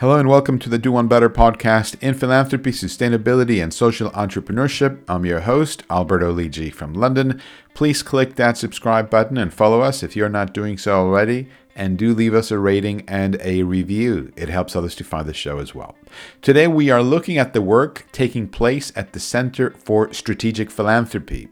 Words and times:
Hello 0.00 0.18
and 0.18 0.28
welcome 0.28 0.58
to 0.58 0.68
the 0.68 0.76
Do 0.76 0.92
One 0.92 1.08
Better 1.08 1.30
podcast 1.30 1.96
in 2.02 2.12
philanthropy, 2.12 2.70
sustainability, 2.70 3.62
and 3.62 3.72
social 3.72 4.10
entrepreneurship. 4.10 4.98
I'm 5.08 5.24
your 5.24 5.40
host, 5.40 5.84
Alberto 5.88 6.34
Lidji 6.34 6.70
from 6.70 6.92
London. 6.92 7.40
Please 7.72 8.02
click 8.02 8.34
that 8.34 8.58
subscribe 8.58 9.08
button 9.08 9.38
and 9.38 9.54
follow 9.54 9.80
us 9.80 10.02
if 10.02 10.14
you're 10.14 10.28
not 10.28 10.52
doing 10.52 10.76
so 10.76 10.96
already. 10.96 11.48
And 11.74 11.96
do 11.96 12.12
leave 12.12 12.34
us 12.34 12.50
a 12.50 12.58
rating 12.58 13.08
and 13.08 13.40
a 13.40 13.62
review. 13.62 14.34
It 14.36 14.50
helps 14.50 14.76
others 14.76 14.94
to 14.96 15.04
find 15.04 15.26
the 15.26 15.32
show 15.32 15.60
as 15.60 15.74
well. 15.74 15.96
Today, 16.42 16.66
we 16.66 16.90
are 16.90 17.02
looking 17.02 17.38
at 17.38 17.54
the 17.54 17.62
work 17.62 18.04
taking 18.12 18.48
place 18.48 18.92
at 18.94 19.14
the 19.14 19.20
Center 19.20 19.70
for 19.70 20.12
Strategic 20.12 20.70
Philanthropy. 20.70 21.48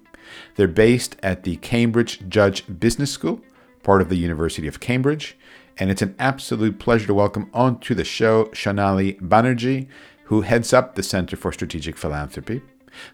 They're 0.57 0.68
based 0.68 1.17
at 1.22 1.45
the 1.45 1.57
Cambridge 1.57 2.29
Judge 2.29 2.64
Business 2.79 3.11
School, 3.11 3.40
part 3.82 4.03
of 4.03 4.11
the 4.11 4.17
University 4.17 4.68
of 4.68 4.81
Cambridge 4.81 5.35
and 5.79 5.91
it's 5.91 6.03
an 6.03 6.14
absolute 6.19 6.79
pleasure 6.79 7.07
to 7.07 7.14
welcome 7.14 7.51
onto 7.53 7.95
the 7.95 8.05
show 8.05 8.46
Shonali 8.46 9.21
Banerjee, 9.21 9.89
who 10.25 10.43
heads 10.43 10.73
up 10.73 10.95
the 10.95 11.03
Center 11.03 11.37
for 11.37 11.53
Strategic 11.53 11.97
Philanthropy. 11.97 12.63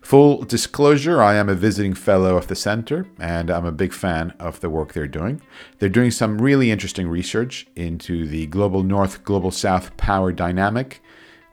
Full 0.02 0.42
disclosure, 0.42 1.22
I 1.22 1.36
am 1.36 1.48
a 1.48 1.54
visiting 1.54 1.94
fellow 1.94 2.36
of 2.36 2.48
the 2.48 2.54
center 2.54 3.06
and 3.18 3.50
I'm 3.50 3.64
a 3.64 3.72
big 3.72 3.92
fan 3.94 4.34
of 4.38 4.60
the 4.60 4.68
work 4.68 4.92
they're 4.92 5.06
doing. 5.06 5.40
They're 5.78 5.88
doing 5.88 6.10
some 6.10 6.38
really 6.38 6.70
interesting 6.70 7.08
research 7.08 7.66
into 7.76 8.26
the 8.26 8.46
global 8.46 8.82
north, 8.82 9.24
global 9.24 9.50
south 9.50 9.96
power 9.96 10.32
dynamic 10.32 11.02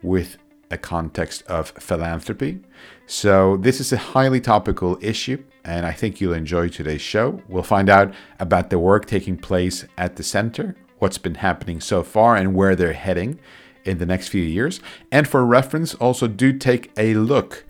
with 0.02 0.38
a 0.70 0.78
context 0.78 1.44
of 1.44 1.70
philanthropy. 1.72 2.60
So, 3.06 3.56
this 3.58 3.80
is 3.80 3.94
a 3.94 3.98
highly 3.98 4.42
topical 4.42 4.98
issue, 5.02 5.42
and 5.64 5.86
I 5.86 5.94
think 5.94 6.20
you'll 6.20 6.34
enjoy 6.34 6.68
today's 6.68 7.02
show. 7.02 7.42
We'll 7.48 7.64
find 7.64 7.90
out 7.90 8.14
about 8.40 8.70
the 8.70 8.78
work 8.78 9.06
taking 9.06 9.38
place 9.38 9.86
at 9.98 10.18
the 10.18 10.24
center, 10.24 10.76
what's 11.00 11.18
been 11.18 11.36
happening 11.36 11.80
so 11.80 12.04
far 12.04 12.36
and 12.36 12.56
where 12.56 12.76
they're 12.76 12.94
heading 12.94 13.40
in 13.84 13.98
the 13.98 14.06
next 14.06 14.28
few 14.28 14.44
years. 14.44 14.80
And 15.12 15.28
for 15.28 15.46
reference, 15.46 15.96
also 15.96 16.28
do 16.28 16.54
take 16.54 16.92
a 16.98 17.14
look 17.16 17.66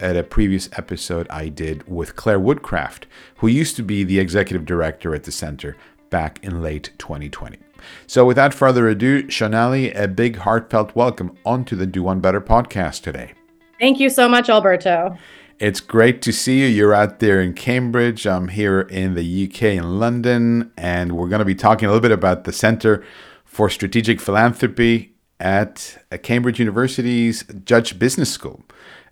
at 0.00 0.16
a 0.16 0.22
previous 0.22 0.68
episode 0.76 1.26
I 1.30 1.48
did 1.48 1.86
with 1.88 2.16
Clare 2.16 2.40
Woodcraft, 2.40 3.06
who 3.36 3.46
used 3.46 3.76
to 3.76 3.82
be 3.82 4.04
the 4.04 4.18
executive 4.18 4.66
director 4.66 5.14
at 5.14 5.24
the 5.24 5.32
center 5.32 5.76
back 6.10 6.40
in 6.42 6.60
late 6.60 6.90
2020. 6.98 7.58
So, 8.06 8.24
without 8.24 8.54
further 8.54 8.88
ado, 8.88 9.24
Shonali, 9.24 9.96
a 9.98 10.06
big 10.06 10.36
heartfelt 10.36 10.94
welcome 10.94 11.36
onto 11.44 11.74
the 11.74 11.86
Do 11.86 12.02
One 12.02 12.20
Better 12.20 12.40
podcast 12.40 13.02
today. 13.02 13.32
Thank 13.80 13.98
you 13.98 14.08
so 14.08 14.28
much, 14.28 14.48
Alberto. 14.48 15.16
It's 15.62 15.78
great 15.78 16.22
to 16.22 16.32
see 16.32 16.62
you. 16.62 16.66
You're 16.66 16.92
out 16.92 17.20
there 17.20 17.40
in 17.40 17.54
Cambridge. 17.54 18.26
I'm 18.26 18.48
here 18.48 18.80
in 18.80 19.14
the 19.14 19.46
UK 19.46 19.62
in 19.62 20.00
London, 20.00 20.72
and 20.76 21.12
we're 21.12 21.28
going 21.28 21.38
to 21.38 21.44
be 21.44 21.54
talking 21.54 21.86
a 21.86 21.92
little 21.92 22.02
bit 22.02 22.10
about 22.10 22.42
the 22.42 22.52
Center 22.52 23.04
for 23.44 23.70
Strategic 23.70 24.20
Philanthropy 24.20 25.14
at 25.38 26.04
Cambridge 26.24 26.58
University's 26.58 27.44
Judge 27.64 27.96
Business 27.96 28.28
School. 28.28 28.64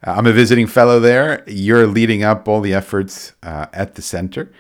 Uh, 0.05 0.11
I'm 0.11 0.27
a 0.27 0.33
visiting 0.33 0.67
fellow 0.67 0.99
there. 0.99 1.45
You're 1.47 1.87
leading 1.87 2.25
up 2.25 2.49
all 2.49 2.61
the 2.61 2.75
efforts 2.75 3.33
uh, 3.45 3.67
at 3.73 3.95
the 3.95 4.03
center, 4.03 4.51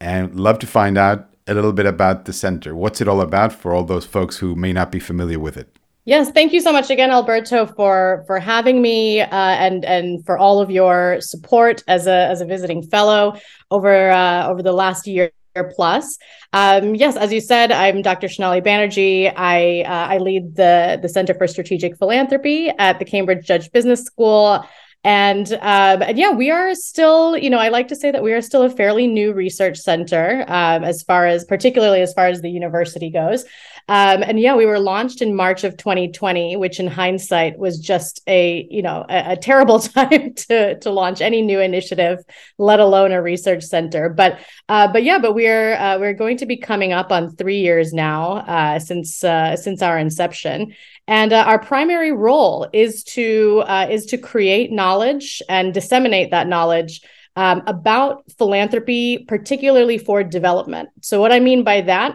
and 0.00 0.38
love 0.38 0.60
to 0.60 0.68
find 0.68 0.96
out 0.96 1.34
a 1.48 1.54
little 1.54 1.72
bit 1.72 1.84
about 1.84 2.26
the 2.26 2.32
center. 2.32 2.76
What's 2.76 3.00
it 3.00 3.08
all 3.08 3.20
about 3.20 3.52
for 3.52 3.74
all 3.74 3.82
those 3.82 4.06
folks 4.06 4.36
who 4.36 4.54
may 4.54 4.72
not 4.72 4.92
be 4.92 5.00
familiar 5.00 5.40
with 5.40 5.56
it? 5.56 5.79
Yes, 6.06 6.30
thank 6.30 6.52
you 6.52 6.60
so 6.60 6.72
much 6.72 6.90
again, 6.90 7.10
Alberto, 7.10 7.66
for 7.66 8.24
for 8.26 8.38
having 8.38 8.80
me 8.80 9.20
uh, 9.20 9.26
and 9.30 9.84
and 9.84 10.24
for 10.24 10.38
all 10.38 10.60
of 10.60 10.70
your 10.70 11.20
support 11.20 11.84
as 11.86 12.06
a 12.06 12.26
as 12.28 12.40
a 12.40 12.46
visiting 12.46 12.82
fellow 12.82 13.38
over 13.70 14.10
uh, 14.10 14.48
over 14.48 14.62
the 14.62 14.72
last 14.72 15.06
year 15.06 15.30
plus. 15.74 16.16
Um, 16.52 16.94
yes, 16.94 17.16
as 17.16 17.32
you 17.32 17.40
said, 17.40 17.70
I'm 17.70 18.00
Dr. 18.02 18.28
Shonali 18.28 18.64
Banerjee. 18.64 19.32
I 19.36 19.82
uh, 19.82 20.14
I 20.14 20.18
lead 20.18 20.56
the 20.56 20.98
the 21.02 21.08
Center 21.08 21.34
for 21.34 21.46
Strategic 21.46 21.98
Philanthropy 21.98 22.70
at 22.70 22.98
the 22.98 23.04
Cambridge 23.04 23.46
Judge 23.46 23.70
Business 23.70 24.02
School. 24.02 24.64
And 25.02 25.50
um, 25.54 26.02
and 26.02 26.18
yeah, 26.18 26.30
we 26.30 26.50
are 26.50 26.74
still, 26.74 27.34
you 27.36 27.48
know, 27.48 27.56
I 27.56 27.68
like 27.68 27.88
to 27.88 27.96
say 27.96 28.10
that 28.10 28.22
we 28.22 28.34
are 28.34 28.42
still 28.42 28.62
a 28.62 28.70
fairly 28.70 29.06
new 29.06 29.32
research 29.32 29.78
center 29.78 30.44
um, 30.46 30.84
as 30.84 31.02
far 31.02 31.26
as, 31.26 31.44
particularly 31.46 32.02
as 32.02 32.12
far 32.12 32.26
as 32.26 32.42
the 32.42 32.50
university 32.50 33.08
goes. 33.08 33.46
Um, 33.88 34.22
and 34.22 34.38
yeah, 34.38 34.54
we 34.54 34.66
were 34.66 34.78
launched 34.78 35.22
in 35.22 35.34
March 35.34 35.64
of 35.64 35.76
2020, 35.76 36.56
which 36.56 36.78
in 36.78 36.86
hindsight 36.86 37.58
was 37.58 37.78
just 37.78 38.20
a 38.26 38.66
you 38.70 38.82
know 38.82 39.04
a, 39.08 39.32
a, 39.32 39.36
terrible 39.36 39.78
time 39.80 40.34
to 40.34 40.78
to 40.78 40.90
launch 40.90 41.20
any 41.20 41.42
new 41.42 41.60
initiative, 41.60 42.18
let 42.58 42.80
alone 42.80 43.12
a 43.12 43.22
research 43.22 43.64
center. 43.64 44.08
But 44.08 44.40
uh, 44.68 44.88
but 44.92 45.02
yeah, 45.02 45.18
but 45.18 45.34
we're 45.34 45.74
uh, 45.74 45.98
we're 45.98 46.14
going 46.14 46.36
to 46.38 46.46
be 46.46 46.56
coming 46.56 46.92
up 46.92 47.10
on 47.10 47.34
three 47.36 47.60
years 47.60 47.92
now 47.92 48.38
uh, 48.38 48.78
since 48.78 49.24
uh, 49.24 49.56
since 49.56 49.82
our 49.82 49.98
inception, 49.98 50.74
and 51.08 51.32
uh, 51.32 51.44
our 51.46 51.58
primary 51.58 52.12
role 52.12 52.68
is 52.72 53.02
to 53.04 53.62
uh, 53.66 53.88
is 53.90 54.06
to 54.06 54.18
create 54.18 54.70
knowledge 54.70 55.42
and 55.48 55.74
disseminate 55.74 56.30
that 56.30 56.46
knowledge. 56.48 57.02
Um, 57.36 57.62
about 57.68 58.24
philanthropy, 58.38 59.18
particularly 59.18 59.98
for 59.98 60.24
development. 60.24 60.88
So, 61.00 61.20
what 61.20 61.30
I 61.30 61.38
mean 61.38 61.62
by 61.62 61.82
that 61.82 62.14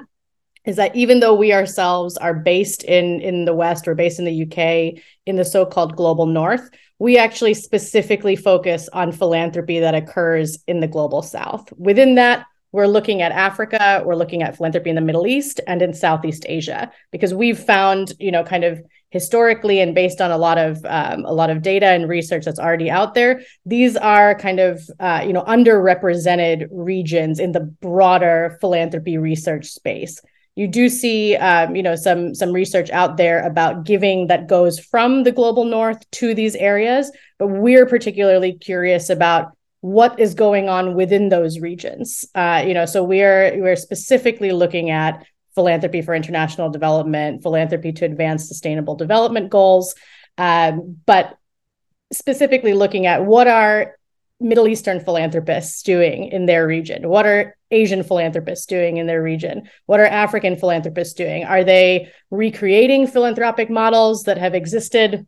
is 0.66 0.76
that 0.76 0.96
even 0.96 1.20
though 1.20 1.34
we 1.34 1.54
ourselves 1.54 2.18
are 2.18 2.34
based 2.34 2.84
in 2.84 3.22
in 3.22 3.46
the 3.46 3.54
west 3.54 3.88
we're 3.88 3.96
based 3.96 4.20
in 4.20 4.26
the 4.26 4.44
uk 4.44 5.02
in 5.26 5.36
the 5.36 5.46
so-called 5.46 5.96
global 5.96 6.26
north 6.26 6.70
we 7.00 7.18
actually 7.18 7.54
specifically 7.54 8.36
focus 8.36 8.88
on 8.94 9.12
philanthropy 9.12 9.80
that 9.80 9.96
occurs 9.96 10.60
in 10.66 10.80
the 10.80 10.88
global 10.88 11.22
south. 11.22 11.70
Within 11.74 12.16
that 12.16 12.46
we're 12.72 12.88
looking 12.88 13.22
at 13.22 13.32
africa 13.32 14.04
we're 14.06 14.16
looking 14.16 14.44
at 14.44 14.58
philanthropy 14.58 14.90
in 14.90 14.98
the 14.98 15.02
middle 15.02 15.26
east 15.26 15.62
and 15.66 15.82
in 15.82 15.94
southeast 15.94 16.46
asia 16.50 16.92
because 17.10 17.34
we've 17.34 17.60
found 17.60 18.12
you 18.20 18.32
know 18.32 18.44
kind 18.44 18.66
of 18.66 18.82
historically 19.12 19.80
and 19.80 19.96
based 19.96 20.20
on 20.20 20.30
a 20.30 20.38
lot 20.38 20.58
of 20.58 20.84
um, 20.86 21.24
a 21.24 21.32
lot 21.32 21.50
of 21.50 21.62
data 21.62 21.86
and 21.86 22.10
research 22.10 22.44
that's 22.44 22.60
already 22.60 22.92
out 22.92 23.14
there 23.14 23.42
these 23.66 23.96
are 23.96 24.36
kind 24.36 24.60
of 24.60 24.82
uh, 25.00 25.24
you 25.26 25.32
know 25.32 25.44
underrepresented 25.44 26.68
regions 26.70 27.40
in 27.40 27.54
the 27.54 27.62
broader 27.62 28.58
philanthropy 28.60 29.18
research 29.18 29.68
space 29.68 30.20
you 30.56 30.68
do 30.68 30.90
see 30.90 31.36
um, 31.36 31.76
you 31.76 31.84
know 31.84 31.96
some 31.96 32.34
some 32.34 32.52
research 32.52 32.90
out 32.90 33.18
there 33.18 33.46
about 33.46 33.84
giving 33.84 34.28
that 34.28 34.48
goes 34.48 34.80
from 34.80 35.24
the 35.24 35.32
global 35.32 35.66
north 35.66 36.10
to 36.12 36.34
these 36.34 36.56
areas 36.56 37.12
but 37.38 37.48
we're 37.48 37.86
particularly 37.86 38.54
curious 38.54 39.10
about 39.10 39.52
what 39.82 40.20
is 40.20 40.34
going 40.34 40.68
on 40.68 40.96
within 40.96 41.30
those 41.30 41.60
regions. 41.60 42.26
Uh, 42.34 42.64
you 42.66 42.74
know 42.74 42.86
so 42.86 43.04
we're 43.04 43.62
we're 43.62 43.76
specifically 43.76 44.52
looking 44.52 44.90
at 44.90 45.26
philanthropy 45.54 46.02
for 46.02 46.14
international 46.14 46.70
development 46.70 47.44
philanthropy 47.44 47.92
to 47.92 48.06
advance 48.06 48.48
sustainable 48.48 48.96
development 48.96 49.50
goals 49.50 49.96
um, 50.38 50.98
but 51.06 51.38
specifically 52.12 52.74
looking 52.74 53.06
at 53.06 53.26
what 53.26 53.48
are 53.48 53.95
Middle 54.40 54.68
Eastern 54.68 55.00
philanthropists 55.00 55.82
doing 55.82 56.26
in 56.26 56.46
their 56.46 56.68
region? 56.68 57.08
What 57.08 57.26
are 57.26 57.56
Asian 57.72 58.04
philanthropists 58.04 58.66
doing 58.66 58.98
in 58.98 59.08
their 59.08 59.24
region? 59.24 59.70
What 59.86 60.00
are 60.00 60.06
African 60.06 60.58
philanthropists 60.58 61.14
doing? 61.14 61.46
Are 61.46 61.64
they 61.64 62.12
recreating 62.32 63.08
philanthropic 63.08 63.70
models 63.70 64.24
that 64.24 64.38
have 64.38 64.54
existed 64.54 65.26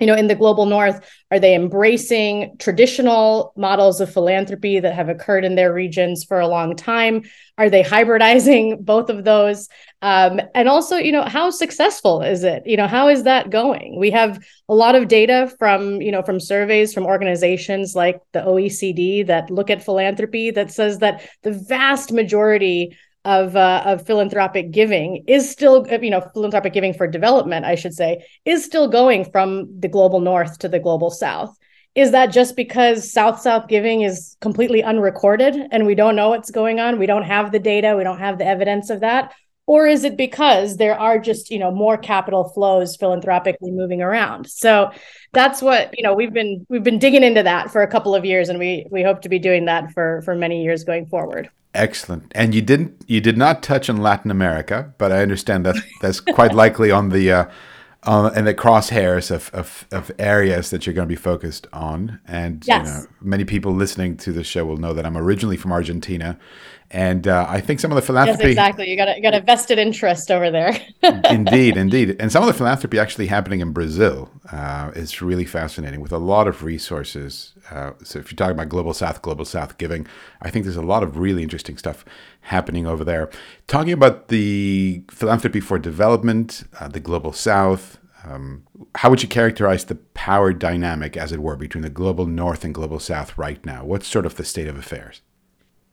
you 0.00 0.06
know 0.06 0.14
in 0.14 0.26
the 0.26 0.34
global 0.34 0.66
north 0.66 1.00
are 1.30 1.38
they 1.38 1.54
embracing 1.54 2.56
traditional 2.58 3.52
models 3.56 4.00
of 4.00 4.12
philanthropy 4.12 4.80
that 4.80 4.94
have 4.94 5.08
occurred 5.08 5.44
in 5.44 5.54
their 5.54 5.72
regions 5.72 6.24
for 6.24 6.40
a 6.40 6.48
long 6.48 6.74
time? 6.74 7.22
Are 7.56 7.70
they 7.70 7.84
hybridizing 7.84 8.80
both 8.84 9.10
of 9.10 9.22
those? 9.22 9.68
Um, 10.02 10.40
and 10.54 10.68
also 10.68 10.96
you 10.96 11.12
know 11.12 11.22
how 11.22 11.50
successful 11.50 12.22
is 12.22 12.42
it? 12.42 12.64
You 12.66 12.76
know 12.76 12.88
how 12.88 13.08
is 13.08 13.22
that 13.24 13.50
going? 13.50 13.98
We 13.98 14.10
have 14.10 14.44
a 14.68 14.74
lot 14.74 14.96
of 14.96 15.08
data 15.08 15.52
from 15.58 16.00
you 16.00 16.10
know 16.10 16.22
from 16.22 16.40
surveys 16.40 16.92
from 16.92 17.06
organizations 17.06 17.94
like 17.94 18.20
the 18.32 18.40
oecd 18.40 19.26
that 19.28 19.50
look 19.50 19.70
at 19.70 19.84
philanthropy 19.84 20.50
that 20.50 20.72
says 20.72 20.98
that 20.98 21.22
the 21.42 21.52
vast 21.52 22.12
majority 22.12 22.96
of 23.24 23.54
uh, 23.54 23.82
of 23.84 24.06
philanthropic 24.06 24.70
giving 24.70 25.24
is 25.26 25.50
still 25.50 25.86
you 26.02 26.10
know 26.10 26.22
philanthropic 26.32 26.72
giving 26.72 26.94
for 26.94 27.06
development 27.06 27.66
I 27.66 27.74
should 27.74 27.94
say 27.94 28.24
is 28.44 28.64
still 28.64 28.88
going 28.88 29.30
from 29.30 29.68
the 29.78 29.88
global 29.88 30.20
north 30.20 30.58
to 30.60 30.68
the 30.68 30.78
global 30.78 31.10
south. 31.10 31.56
Is 31.94 32.12
that 32.12 32.26
just 32.26 32.56
because 32.56 33.12
south 33.12 33.40
south 33.40 33.68
giving 33.68 34.02
is 34.02 34.36
completely 34.40 34.82
unrecorded 34.82 35.56
and 35.70 35.86
we 35.86 35.94
don't 35.94 36.16
know 36.16 36.30
what's 36.30 36.50
going 36.50 36.80
on? 36.80 36.98
We 36.98 37.06
don't 37.06 37.24
have 37.24 37.52
the 37.52 37.58
data. 37.58 37.94
We 37.96 38.04
don't 38.04 38.20
have 38.20 38.38
the 38.38 38.46
evidence 38.46 38.90
of 38.90 39.00
that? 39.00 39.34
Or 39.66 39.86
is 39.86 40.04
it 40.04 40.16
because 40.16 40.78
there 40.78 40.98
are 40.98 41.18
just 41.18 41.50
you 41.50 41.58
know 41.58 41.70
more 41.70 41.98
capital 41.98 42.48
flows 42.48 42.96
philanthropically 42.96 43.70
moving 43.70 44.00
around? 44.00 44.48
So 44.48 44.92
that's 45.32 45.60
what 45.60 45.96
you 45.98 46.02
know 46.02 46.14
we've 46.14 46.32
been 46.32 46.66
we've 46.70 46.84
been 46.84 46.98
digging 46.98 47.22
into 47.22 47.42
that 47.42 47.70
for 47.70 47.82
a 47.82 47.88
couple 47.88 48.14
of 48.14 48.24
years 48.24 48.48
and 48.48 48.58
we 48.58 48.86
we 48.90 49.02
hope 49.02 49.20
to 49.22 49.28
be 49.28 49.38
doing 49.38 49.66
that 49.66 49.92
for 49.92 50.22
for 50.22 50.34
many 50.34 50.64
years 50.64 50.84
going 50.84 51.04
forward 51.06 51.50
Excellent. 51.74 52.32
And 52.34 52.54
you 52.54 52.62
didn't 52.62 53.04
you 53.06 53.20
did 53.20 53.38
not 53.38 53.62
touch 53.62 53.88
on 53.88 53.98
Latin 53.98 54.30
America, 54.30 54.92
but 54.98 55.12
I 55.12 55.22
understand 55.22 55.64
that 55.66 55.76
that's 56.00 56.20
quite 56.20 56.52
likely 56.52 56.90
on 56.90 57.10
the 57.10 57.30
uh, 57.30 57.50
on 58.02 58.36
in 58.36 58.44
the 58.44 58.54
crosshairs 58.54 59.30
of, 59.30 59.50
of, 59.52 59.86
of 59.92 60.10
areas 60.18 60.70
that 60.70 60.86
you're 60.86 60.94
going 60.94 61.06
to 61.06 61.12
be 61.12 61.20
focused 61.20 61.66
on. 61.72 62.20
And 62.26 62.66
yes. 62.66 62.86
you 62.86 62.92
know, 62.92 63.06
many 63.20 63.44
people 63.44 63.72
listening 63.72 64.16
to 64.18 64.32
the 64.32 64.42
show 64.42 64.64
will 64.64 64.78
know 64.78 64.92
that 64.94 65.06
I'm 65.06 65.16
originally 65.16 65.56
from 65.56 65.70
Argentina, 65.72 66.38
And 66.92 67.28
uh, 67.28 67.46
I 67.48 67.60
think 67.60 67.78
some 67.78 67.92
of 67.92 67.96
the 67.96 68.02
philanthropy. 68.02 68.42
Yes, 68.42 68.50
exactly. 68.50 68.90
You 68.90 68.96
got 68.96 69.08
a, 69.08 69.16
you 69.16 69.22
got 69.22 69.34
a 69.34 69.40
vested 69.40 69.78
interest 69.78 70.28
over 70.30 70.50
there. 70.50 70.76
indeed, 71.30 71.76
indeed. 71.76 72.16
And 72.18 72.32
some 72.32 72.42
of 72.42 72.48
the 72.48 72.52
philanthropy 72.52 72.98
actually 72.98 73.28
happening 73.28 73.60
in 73.60 73.72
Brazil 73.72 74.28
uh, 74.50 74.90
is 74.96 75.22
really 75.22 75.44
fascinating 75.44 76.00
with 76.00 76.10
a 76.10 76.18
lot 76.18 76.48
of 76.48 76.64
resources. 76.64 77.52
Uh, 77.70 77.92
so 78.02 78.18
if 78.18 78.32
you're 78.32 78.36
talking 78.36 78.56
about 78.56 78.68
Global 78.68 78.92
South, 78.92 79.22
Global 79.22 79.44
South 79.44 79.78
giving, 79.78 80.06
I 80.42 80.50
think 80.50 80.64
there's 80.64 80.76
a 80.76 80.82
lot 80.82 81.04
of 81.04 81.16
really 81.16 81.44
interesting 81.44 81.78
stuff 81.78 82.04
happening 82.40 82.88
over 82.88 83.04
there. 83.04 83.30
Talking 83.68 83.92
about 83.92 84.26
the 84.26 85.04
philanthropy 85.10 85.60
for 85.60 85.78
development, 85.78 86.64
uh, 86.80 86.88
the 86.88 87.00
Global 87.00 87.32
South, 87.32 87.98
um, 88.24 88.64
how 88.96 89.10
would 89.10 89.22
you 89.22 89.28
characterize 89.28 89.84
the 89.84 89.94
power 89.94 90.52
dynamic, 90.52 91.16
as 91.16 91.30
it 91.30 91.40
were, 91.40 91.56
between 91.56 91.82
the 91.82 91.90
global 91.90 92.26
north 92.26 92.64
and 92.64 92.74
global 92.74 92.98
south 92.98 93.38
right 93.38 93.64
now? 93.64 93.84
What's 93.84 94.06
sort 94.06 94.26
of 94.26 94.34
the 94.34 94.44
state 94.44 94.66
of 94.66 94.76
affairs? 94.76 95.22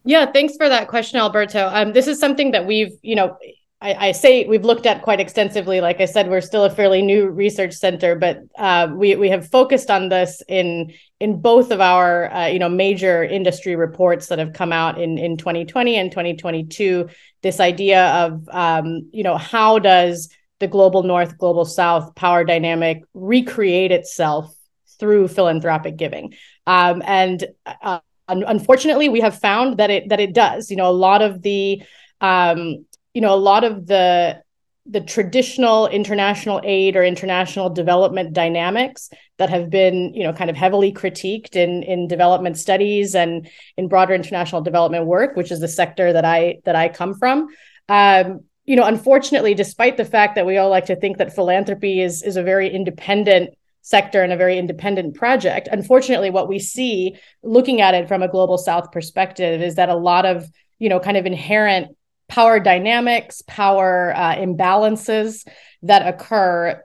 Yeah, 0.07 0.25
thanks 0.31 0.55
for 0.55 0.69
that 0.69 0.87
question, 0.87 1.19
Alberto. 1.19 1.67
Um, 1.67 1.91
this 1.91 2.07
is 2.07 2.17
something 2.17 2.51
that 2.51 2.65
we've, 2.65 2.93
you 3.01 3.13
know, 3.13 3.37
I, 3.81 4.07
I, 4.07 4.11
say 4.13 4.45
we've 4.45 4.63
looked 4.63 4.85
at 4.85 5.01
quite 5.01 5.19
extensively. 5.19 5.81
Like 5.81 5.99
I 5.99 6.05
said, 6.05 6.29
we're 6.29 6.39
still 6.39 6.63
a 6.63 6.69
fairly 6.69 7.01
new 7.01 7.27
research 7.27 7.73
center, 7.73 8.15
but 8.15 8.39
uh, 8.57 8.87
we 8.95 9.17
we 9.17 9.27
have 9.27 9.49
focused 9.49 9.91
on 9.91 10.07
this 10.07 10.41
in 10.47 10.93
in 11.19 11.41
both 11.41 11.71
of 11.71 11.81
our 11.81 12.31
uh, 12.31 12.45
you 12.47 12.57
know 12.57 12.69
major 12.69 13.21
industry 13.21 13.75
reports 13.75 14.27
that 14.27 14.39
have 14.39 14.53
come 14.53 14.71
out 14.71 14.97
in 14.97 15.17
in 15.17 15.35
2020 15.35 15.97
and 15.97 16.09
2022. 16.09 17.09
This 17.41 17.59
idea 17.59 18.07
of 18.07 18.47
um, 18.49 19.09
you 19.11 19.23
know 19.23 19.35
how 19.35 19.77
does 19.77 20.29
the 20.59 20.67
global 20.67 21.03
north, 21.03 21.37
global 21.37 21.65
south 21.65 22.15
power 22.15 22.45
dynamic 22.45 23.03
recreate 23.13 23.91
itself 23.91 24.55
through 24.99 25.27
philanthropic 25.27 25.97
giving. 25.97 26.33
Um, 26.65 27.03
and 27.05 27.45
uh, 27.65 27.99
unfortunately, 28.27 29.09
we 29.09 29.21
have 29.21 29.39
found 29.39 29.77
that 29.77 29.89
it 29.89 30.09
that 30.09 30.19
it 30.19 30.33
does. 30.33 30.69
You 30.69 30.77
know, 30.77 30.89
a 30.89 30.91
lot 30.91 31.21
of 31.21 31.41
the 31.41 31.81
um, 32.21 32.85
you 33.13 33.21
know 33.21 33.33
a 33.33 33.35
lot 33.35 33.63
of 33.63 33.87
the 33.87 34.41
the 34.89 35.01
traditional 35.01 35.87
international 35.87 36.61
aid 36.63 36.95
or 36.95 37.03
international 37.03 37.69
development 37.69 38.33
dynamics 38.33 39.09
that 39.37 39.49
have 39.49 39.69
been 39.69 40.13
you 40.13 40.23
know 40.23 40.33
kind 40.33 40.49
of 40.49 40.55
heavily 40.55 40.93
critiqued 40.93 41.55
in 41.55 41.83
in 41.83 42.07
development 42.07 42.57
studies 42.57 43.13
and 43.13 43.49
in 43.75 43.89
broader 43.89 44.13
international 44.13 44.61
development 44.61 45.05
work 45.05 45.35
which 45.35 45.51
is 45.51 45.59
the 45.59 45.67
sector 45.67 46.13
that 46.13 46.23
i 46.23 46.59
that 46.63 46.77
i 46.77 46.87
come 46.87 47.13
from 47.13 47.49
um, 47.89 48.41
you 48.67 48.75
know, 48.75 48.83
unfortunately, 48.83 49.53
despite 49.53 49.95
the 49.95 50.05
fact 50.05 50.35
that 50.35 50.45
we 50.45 50.57
all 50.57 50.69
like 50.69 50.87
to 50.87 50.95
think 50.97 51.17
that 51.17 51.33
philanthropy 51.33 52.01
is 52.01 52.21
is 52.21 52.35
a 52.35 52.43
very 52.43 52.69
independent 52.69 53.56
sector 53.87 54.21
and 54.21 54.33
a 54.33 54.37
very 54.37 54.57
independent 54.57 55.15
project, 55.15 55.69
unfortunately, 55.71 56.29
what 56.29 56.49
we 56.49 56.59
see 56.59 57.15
looking 57.41 57.79
at 57.79 57.93
it 57.93 58.07
from 58.07 58.21
a 58.21 58.27
global 58.27 58.57
South 58.57 58.91
perspective 58.91 59.61
is 59.61 59.75
that 59.75 59.87
a 59.89 59.95
lot 59.95 60.25
of 60.25 60.45
you 60.77 60.89
know 60.89 60.99
kind 60.99 61.17
of 61.17 61.25
inherent 61.25 61.95
power 62.27 62.59
dynamics, 62.59 63.41
power 63.47 64.13
uh, 64.15 64.35
imbalances 64.35 65.47
that 65.83 66.05
occur 66.05 66.83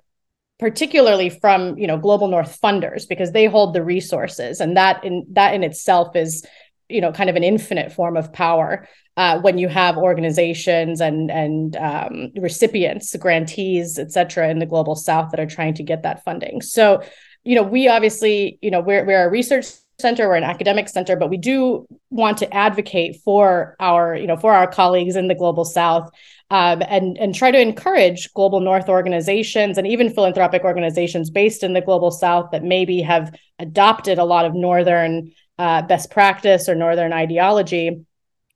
particularly 0.60 1.28
from 1.28 1.76
you 1.76 1.88
know 1.88 1.98
global 1.98 2.28
north 2.28 2.60
funders 2.60 3.08
because 3.08 3.32
they 3.32 3.46
hold 3.46 3.74
the 3.74 3.82
resources 3.82 4.60
and 4.60 4.76
that 4.76 5.02
in 5.04 5.26
that 5.30 5.54
in 5.54 5.64
itself 5.64 6.14
is 6.14 6.46
you 6.92 7.00
know 7.00 7.12
kind 7.12 7.30
of 7.30 7.36
an 7.36 7.44
infinite 7.44 7.92
form 7.92 8.16
of 8.16 8.32
power 8.32 8.86
uh, 9.16 9.40
when 9.40 9.58
you 9.58 9.68
have 9.68 9.96
organizations 9.96 11.00
and 11.00 11.30
and 11.30 11.76
um, 11.76 12.32
recipients 12.36 13.14
grantees 13.16 13.98
et 13.98 14.12
cetera 14.12 14.48
in 14.48 14.58
the 14.58 14.66
global 14.66 14.94
south 14.94 15.30
that 15.30 15.40
are 15.40 15.46
trying 15.46 15.74
to 15.74 15.82
get 15.82 16.02
that 16.02 16.24
funding. 16.24 16.60
So 16.60 17.02
you 17.44 17.54
know 17.56 17.62
we 17.62 17.88
obviously 17.88 18.58
you 18.62 18.70
know 18.70 18.80
we're, 18.80 19.04
we're 19.04 19.26
a 19.26 19.30
research 19.30 19.66
center 20.00 20.28
we're 20.28 20.36
an 20.36 20.44
academic 20.44 20.88
center 20.88 21.16
but 21.16 21.30
we 21.30 21.36
do 21.36 21.86
want 22.10 22.38
to 22.38 22.54
advocate 22.54 23.20
for 23.24 23.76
our 23.78 24.16
you 24.16 24.26
know 24.26 24.36
for 24.36 24.52
our 24.52 24.66
colleagues 24.66 25.16
in 25.16 25.28
the 25.28 25.34
global 25.34 25.64
south 25.64 26.10
um, 26.50 26.82
and 26.88 27.16
and 27.18 27.34
try 27.34 27.50
to 27.50 27.60
encourage 27.60 28.32
global 28.34 28.60
north 28.60 28.88
organizations 28.88 29.78
and 29.78 29.86
even 29.86 30.12
philanthropic 30.12 30.64
organizations 30.64 31.30
based 31.30 31.62
in 31.62 31.72
the 31.72 31.80
global 31.80 32.10
south 32.10 32.50
that 32.50 32.62
maybe 32.62 33.00
have 33.00 33.34
adopted 33.58 34.18
a 34.18 34.24
lot 34.24 34.44
of 34.44 34.54
northern 34.54 35.30
uh, 35.62 35.80
best 35.82 36.10
practice 36.10 36.68
or 36.68 36.74
northern 36.74 37.12
ideology 37.12 38.04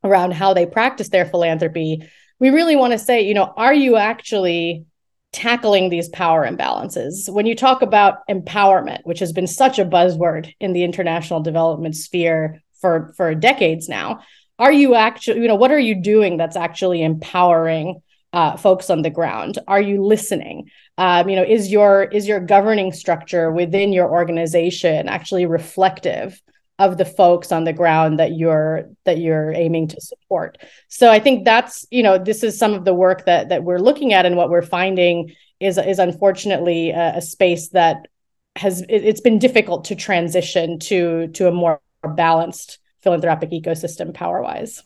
around 0.02 0.32
how 0.32 0.52
they 0.52 0.66
practice 0.66 1.08
their 1.10 1.26
philanthropy 1.26 2.02
we 2.38 2.50
really 2.50 2.76
want 2.76 2.92
to 2.92 2.98
say 2.98 3.20
you 3.22 3.34
know 3.34 3.52
are 3.56 3.74
you 3.74 3.96
actually 3.96 4.84
tackling 5.32 5.90
these 5.90 6.08
power 6.08 6.46
imbalances? 6.46 7.28
When 7.28 7.44
you 7.44 7.54
talk 7.54 7.82
about 7.82 8.26
empowerment 8.28 9.00
which 9.04 9.20
has 9.20 9.32
been 9.32 9.46
such 9.46 9.78
a 9.78 9.84
buzzword 9.84 10.52
in 10.60 10.72
the 10.72 10.84
international 10.84 11.40
development 11.40 11.94
sphere 11.94 12.62
for 12.80 13.12
for 13.16 13.34
decades 13.34 13.88
now 13.88 14.20
are 14.58 14.72
you 14.72 14.94
actually 14.94 15.40
you 15.42 15.48
know 15.48 15.54
what 15.62 15.70
are 15.70 15.78
you 15.78 15.94
doing 15.94 16.36
that's 16.36 16.56
actually 16.56 17.02
empowering 17.02 18.02
uh, 18.32 18.56
folks 18.56 18.90
on 18.90 19.02
the 19.02 19.10
ground? 19.10 19.58
Are 19.66 19.80
you 19.80 20.04
listening? 20.04 20.70
Um, 20.98 21.28
you 21.28 21.36
know 21.36 21.44
is 21.44 21.70
your 21.70 22.04
is 22.04 22.26
your 22.26 22.40
governing 22.40 22.92
structure 22.92 23.50
within 23.52 23.92
your 23.92 24.10
organization 24.10 25.08
actually 25.08 25.46
reflective 25.46 26.40
of 26.78 26.98
the 26.98 27.04
folks 27.04 27.52
on 27.52 27.64
the 27.64 27.72
ground 27.72 28.18
that 28.18 28.32
you're 28.32 28.88
that 29.04 29.18
you're 29.18 29.52
aiming 29.52 29.88
to 29.88 30.00
support. 30.00 30.58
So 30.88 31.10
i 31.10 31.18
think 31.18 31.44
that's 31.44 31.86
you 31.90 32.02
know 32.02 32.18
this 32.18 32.42
is 32.42 32.58
some 32.58 32.74
of 32.74 32.84
the 32.84 32.94
work 32.94 33.24
that 33.26 33.48
that 33.48 33.64
we're 33.64 33.78
looking 33.78 34.12
at 34.12 34.26
and 34.26 34.36
what 34.36 34.50
we're 34.50 34.62
finding 34.62 35.32
is 35.60 35.78
is 35.78 35.98
unfortunately 35.98 36.90
a, 36.90 37.16
a 37.16 37.22
space 37.22 37.68
that 37.70 38.08
has 38.56 38.82
it, 38.82 39.04
it's 39.04 39.20
been 39.20 39.38
difficult 39.38 39.84
to 39.86 39.94
transition 39.94 40.78
to 40.78 41.28
to 41.28 41.48
a 41.48 41.52
more 41.52 41.80
balanced 42.14 42.78
philanthropic 43.00 43.50
ecosystem 43.50 44.12
power 44.12 44.42
wise 44.42 44.82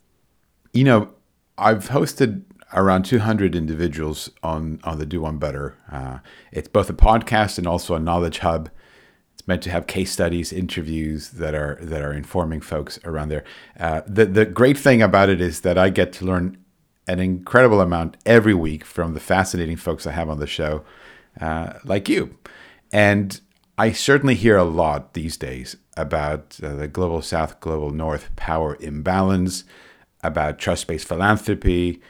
you 0.72 0.84
know 0.84 1.10
i've 1.58 1.88
hosted 1.88 2.42
around 2.72 3.04
200 3.04 3.54
individuals 3.56 4.30
on 4.42 4.80
on 4.84 4.98
the 4.98 5.06
do 5.06 5.20
one 5.20 5.38
better 5.38 5.76
uh, 5.90 6.18
it's 6.52 6.68
both 6.68 6.88
a 6.88 6.94
podcast 6.94 7.58
and 7.58 7.66
also 7.66 7.94
a 7.94 8.00
knowledge 8.00 8.38
hub 8.38 8.70
meant 9.50 9.62
to 9.62 9.70
have 9.70 9.86
case 9.86 10.12
studies, 10.12 10.52
interviews 10.52 11.30
that 11.30 11.54
are 11.54 11.76
that 11.82 12.02
are 12.02 12.12
informing 12.12 12.60
folks 12.60 12.98
around 13.04 13.28
there. 13.30 13.44
Uh, 13.78 14.00
the 14.06 14.24
the 14.24 14.46
great 14.46 14.78
thing 14.78 15.02
about 15.02 15.28
it 15.28 15.40
is 15.40 15.60
that 15.62 15.76
I 15.76 15.90
get 15.90 16.12
to 16.14 16.24
learn 16.24 16.56
an 17.08 17.18
incredible 17.18 17.80
amount 17.80 18.16
every 18.24 18.54
week 18.54 18.84
from 18.84 19.14
the 19.14 19.20
fascinating 19.20 19.76
folks 19.76 20.06
I 20.06 20.12
have 20.12 20.30
on 20.30 20.38
the 20.38 20.46
show, 20.46 20.84
uh, 21.40 21.72
like 21.84 22.08
you. 22.08 22.38
And 22.92 23.40
I 23.76 23.90
certainly 23.90 24.36
hear 24.36 24.56
a 24.56 24.70
lot 24.82 25.14
these 25.14 25.36
days 25.36 25.76
about 25.96 26.58
uh, 26.62 26.76
the 26.76 26.86
global 26.86 27.20
South, 27.20 27.58
global 27.58 27.90
North 27.90 28.30
power 28.36 28.76
imbalance, 28.80 29.64
about 30.22 30.60
trust 30.60 30.86
based 30.86 31.08
philanthropy, 31.08 32.00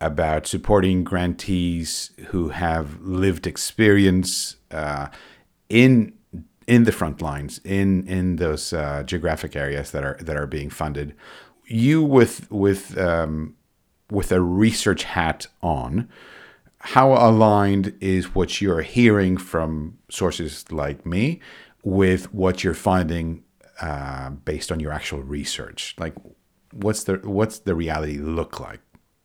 about 0.00 0.46
supporting 0.46 1.04
grantees 1.04 2.12
who 2.28 2.48
have 2.48 3.00
lived 3.02 3.46
experience 3.46 4.56
uh, 4.70 5.08
in 5.68 6.15
in 6.66 6.84
the 6.84 6.92
front 6.92 7.22
lines 7.22 7.60
in 7.64 8.06
in 8.06 8.36
those 8.36 8.72
uh, 8.72 9.02
geographic 9.04 9.54
areas 9.56 9.90
that 9.92 10.04
are 10.04 10.16
that 10.20 10.36
are 10.36 10.46
being 10.46 10.70
funded. 10.70 11.14
You 11.66 12.02
with 12.02 12.50
with 12.50 12.96
um, 12.98 13.56
with 14.10 14.32
a 14.32 14.40
research 14.40 15.04
hat 15.04 15.46
on, 15.62 16.08
how 16.78 17.12
aligned 17.12 17.94
is 18.00 18.34
what 18.34 18.60
you're 18.60 18.82
hearing 18.82 19.36
from 19.36 19.98
sources 20.08 20.70
like 20.70 21.04
me 21.04 21.40
with 21.82 22.32
what 22.32 22.62
you're 22.62 22.74
finding 22.74 23.42
uh, 23.80 24.30
based 24.30 24.70
on 24.72 24.80
your 24.80 24.92
actual 24.92 25.22
research? 25.22 25.94
Like, 25.98 26.14
what's 26.72 27.04
the 27.04 27.14
what's 27.24 27.60
the 27.60 27.74
reality 27.74 28.18
look 28.18 28.60
like? 28.60 28.80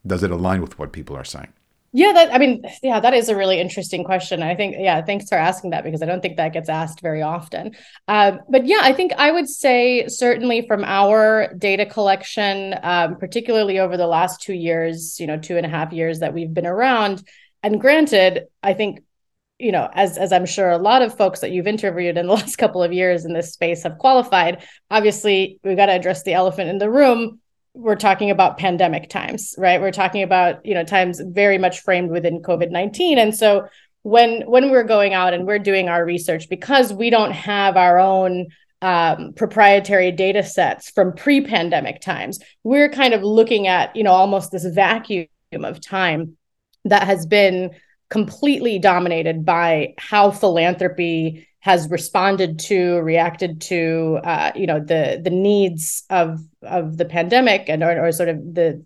Does 0.06 0.24
it 0.24 0.32
align 0.32 0.62
with 0.62 0.80
what 0.80 0.92
people 0.92 1.16
are 1.16 1.24
saying? 1.24 1.54
Yeah, 1.94 2.14
that 2.14 2.34
I 2.34 2.38
mean, 2.38 2.64
yeah, 2.82 3.02
that 3.02 3.14
is 3.14 3.28
a 3.28 3.36
really 3.36 3.60
interesting 3.60 4.06
question. 4.06 4.42
I 4.42 4.56
think, 4.56 4.76
yeah, 4.80 5.02
thanks 5.02 5.28
for 5.28 5.38
asking 5.38 5.72
that 5.72 5.84
because 5.84 6.02
I 6.02 6.06
don't 6.06 6.22
think 6.22 6.38
that 6.38 6.54
gets 6.54 6.70
asked 6.70 7.02
very 7.02 7.22
often. 7.22 7.76
Uh, 8.08 8.38
but 8.50 8.66
yeah, 8.66 8.80
I 8.82 8.94
think 8.94 9.12
I 9.18 9.30
would 9.30 9.50
say 9.50 10.08
certainly 10.08 10.66
from 10.66 10.86
our 10.86 11.54
data 11.58 11.86
collection, 11.86 12.76
um, 12.82 13.18
particularly 13.18 13.80
over 13.80 13.98
the 13.98 14.08
last 14.08 14.42
two 14.42 14.54
years, 14.54 15.20
you 15.20 15.28
know, 15.28 15.38
two 15.38 15.58
and 15.58 15.66
a 15.66 15.70
half 15.70 15.92
years 15.92 16.20
that 16.20 16.34
we've 16.34 16.54
been 16.54 16.66
around. 16.66 17.28
And 17.62 17.82
granted, 17.82 18.46
I 18.64 18.74
think, 18.74 19.02
you 19.60 19.74
know, 19.74 19.90
as 19.94 20.18
as 20.18 20.32
I'm 20.32 20.46
sure 20.46 20.70
a 20.72 20.78
lot 20.78 21.02
of 21.02 21.18
folks 21.18 21.42
that 21.42 21.52
you've 21.52 21.68
interviewed 21.68 22.18
in 22.18 22.28
the 22.28 22.34
last 22.36 22.56
couple 22.56 22.82
of 22.82 22.94
years 22.94 23.26
in 23.26 23.34
this 23.34 23.52
space 23.52 23.84
have 23.84 23.98
qualified. 23.98 24.66
Obviously, 24.90 25.60
we've 25.62 25.76
got 25.76 25.88
to 25.88 25.92
address 25.92 26.24
the 26.24 26.36
elephant 26.36 26.70
in 26.70 26.78
the 26.78 26.90
room 26.90 27.41
we're 27.74 27.96
talking 27.96 28.30
about 28.30 28.58
pandemic 28.58 29.10
times, 29.10 29.56
right? 29.58 29.80
We're 29.80 29.92
talking 29.92 30.24
about, 30.24 30.66
you 30.66 30.74
know, 30.74 30.84
times 30.84 31.22
very 31.24 31.58
much 31.58 31.82
framed 31.82 32.12
within 32.12 32.42
COVID-19. 32.42 33.18
And 33.18 33.36
so 33.36 33.68
when 34.04 34.42
when 34.42 34.72
we're 34.72 34.84
going 34.84 35.14
out 35.14 35.34
and 35.34 35.46
we're 35.46 35.60
doing 35.60 35.88
our 35.88 36.04
research, 36.04 36.50
because 36.50 36.92
we 36.92 37.10
don't 37.10 37.32
have 37.32 37.78
our 37.78 38.00
own 38.00 38.48
um, 38.82 39.34
proprietary 39.34 40.12
data 40.12 40.44
sets 40.44 40.90
from 40.90 41.14
pre-pandemic 41.14 42.02
times, 42.02 42.40
we're 42.64 42.90
kind 42.90 43.14
of 43.14 43.24
looking 43.24 43.68
at, 43.68 43.96
you 43.96 44.04
know, 44.04 44.12
almost 44.12 44.52
this 44.52 44.66
vacuum 44.66 45.28
of 45.54 45.80
time 45.80 46.36
that 46.86 47.04
has 47.04 47.26
been 47.26 47.72
completely 48.10 48.80
dominated 48.80 49.46
by 49.46 49.94
how 49.98 50.32
philanthropy 50.32 51.48
has 51.62 51.90
responded 51.90 52.58
to, 52.58 53.00
reacted 53.02 53.62
to, 53.62 54.20
uh, 54.24 54.52
you 54.56 54.68
know, 54.68 54.80
the 54.80 55.22
the 55.24 55.30
needs 55.30 56.04
of 56.10 56.40
of 56.64 56.98
the 56.98 57.06
pandemic 57.06 57.70
and 57.70 57.84
or, 57.84 58.06
or 58.06 58.12
sort 58.12 58.30
of 58.30 58.38
the 58.38 58.84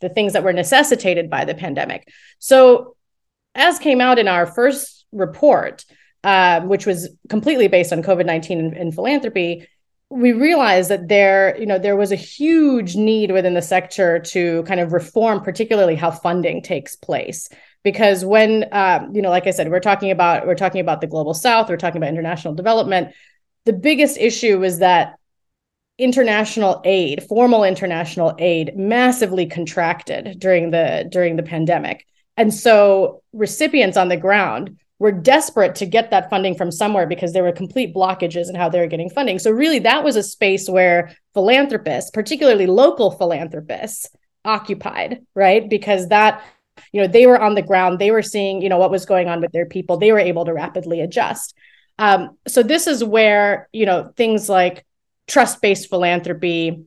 the 0.00 0.08
things 0.08 0.32
that 0.32 0.44
were 0.44 0.52
necessitated 0.52 1.30
by 1.30 1.44
the 1.44 1.54
pandemic. 1.54 2.08
So, 2.38 2.96
as 3.54 3.78
came 3.78 4.00
out 4.00 4.18
in 4.18 4.28
our 4.28 4.46
first 4.46 5.06
report, 5.12 5.84
uh, 6.24 6.60
which 6.62 6.86
was 6.86 7.08
completely 7.28 7.68
based 7.68 7.92
on 7.92 8.02
COVID 8.02 8.26
nineteen 8.26 8.58
and, 8.58 8.76
and 8.76 8.94
philanthropy, 8.94 9.68
we 10.10 10.32
realized 10.32 10.90
that 10.90 11.06
there, 11.06 11.56
you 11.58 11.66
know, 11.66 11.78
there 11.78 11.96
was 11.96 12.10
a 12.10 12.16
huge 12.16 12.96
need 12.96 13.30
within 13.30 13.54
the 13.54 13.62
sector 13.62 14.18
to 14.18 14.64
kind 14.64 14.80
of 14.80 14.92
reform, 14.92 15.40
particularly 15.40 15.94
how 15.94 16.10
funding 16.10 16.62
takes 16.62 16.96
place 16.96 17.48
because 17.84 18.24
when 18.24 18.66
um, 18.72 19.14
you 19.14 19.22
know 19.22 19.30
like 19.30 19.46
i 19.46 19.50
said 19.50 19.70
we're 19.70 19.80
talking 19.80 20.10
about 20.10 20.46
we're 20.46 20.54
talking 20.54 20.80
about 20.80 21.00
the 21.00 21.06
global 21.06 21.34
south 21.34 21.68
we're 21.68 21.76
talking 21.76 21.98
about 21.98 22.10
international 22.10 22.54
development. 22.54 23.14
The 23.64 23.72
biggest 23.72 24.16
issue 24.18 24.58
was 24.58 24.78
that 24.78 25.18
international 25.98 26.80
aid 26.84 27.22
formal 27.24 27.64
international 27.64 28.34
aid 28.38 28.76
massively 28.76 29.46
contracted 29.46 30.38
during 30.38 30.70
the 30.70 31.06
during 31.10 31.36
the 31.36 31.42
pandemic. 31.42 32.06
And 32.36 32.54
so 32.54 33.22
recipients 33.32 33.96
on 33.96 34.08
the 34.08 34.16
ground 34.16 34.78
were 35.00 35.12
desperate 35.12 35.74
to 35.76 35.86
get 35.86 36.10
that 36.10 36.30
funding 36.30 36.54
from 36.54 36.70
somewhere 36.70 37.06
because 37.06 37.32
there 37.32 37.42
were 37.42 37.52
complete 37.52 37.94
blockages 37.94 38.48
in 38.48 38.54
how 38.54 38.68
they 38.68 38.78
were 38.78 38.86
getting 38.86 39.10
funding. 39.10 39.38
So 39.38 39.50
really 39.50 39.80
that 39.80 40.04
was 40.04 40.16
a 40.16 40.22
space 40.22 40.68
where 40.68 41.14
philanthropists 41.34 42.10
particularly 42.12 42.66
local 42.66 43.10
philanthropists 43.10 44.08
occupied 44.44 45.26
right? 45.34 45.68
Because 45.68 46.08
that 46.08 46.42
you 46.92 47.00
know 47.00 47.06
they 47.06 47.26
were 47.26 47.40
on 47.40 47.54
the 47.54 47.62
ground. 47.62 47.98
They 47.98 48.10
were 48.10 48.22
seeing 48.22 48.62
you 48.62 48.68
know 48.68 48.78
what 48.78 48.90
was 48.90 49.06
going 49.06 49.28
on 49.28 49.40
with 49.40 49.52
their 49.52 49.66
people. 49.66 49.96
They 49.96 50.12
were 50.12 50.18
able 50.18 50.44
to 50.44 50.52
rapidly 50.54 51.00
adjust. 51.00 51.54
Um, 51.98 52.36
so 52.46 52.62
this 52.62 52.86
is 52.86 53.02
where 53.02 53.68
you 53.72 53.86
know 53.86 54.12
things 54.16 54.48
like 54.48 54.84
trust-based 55.26 55.90
philanthropy 55.90 56.84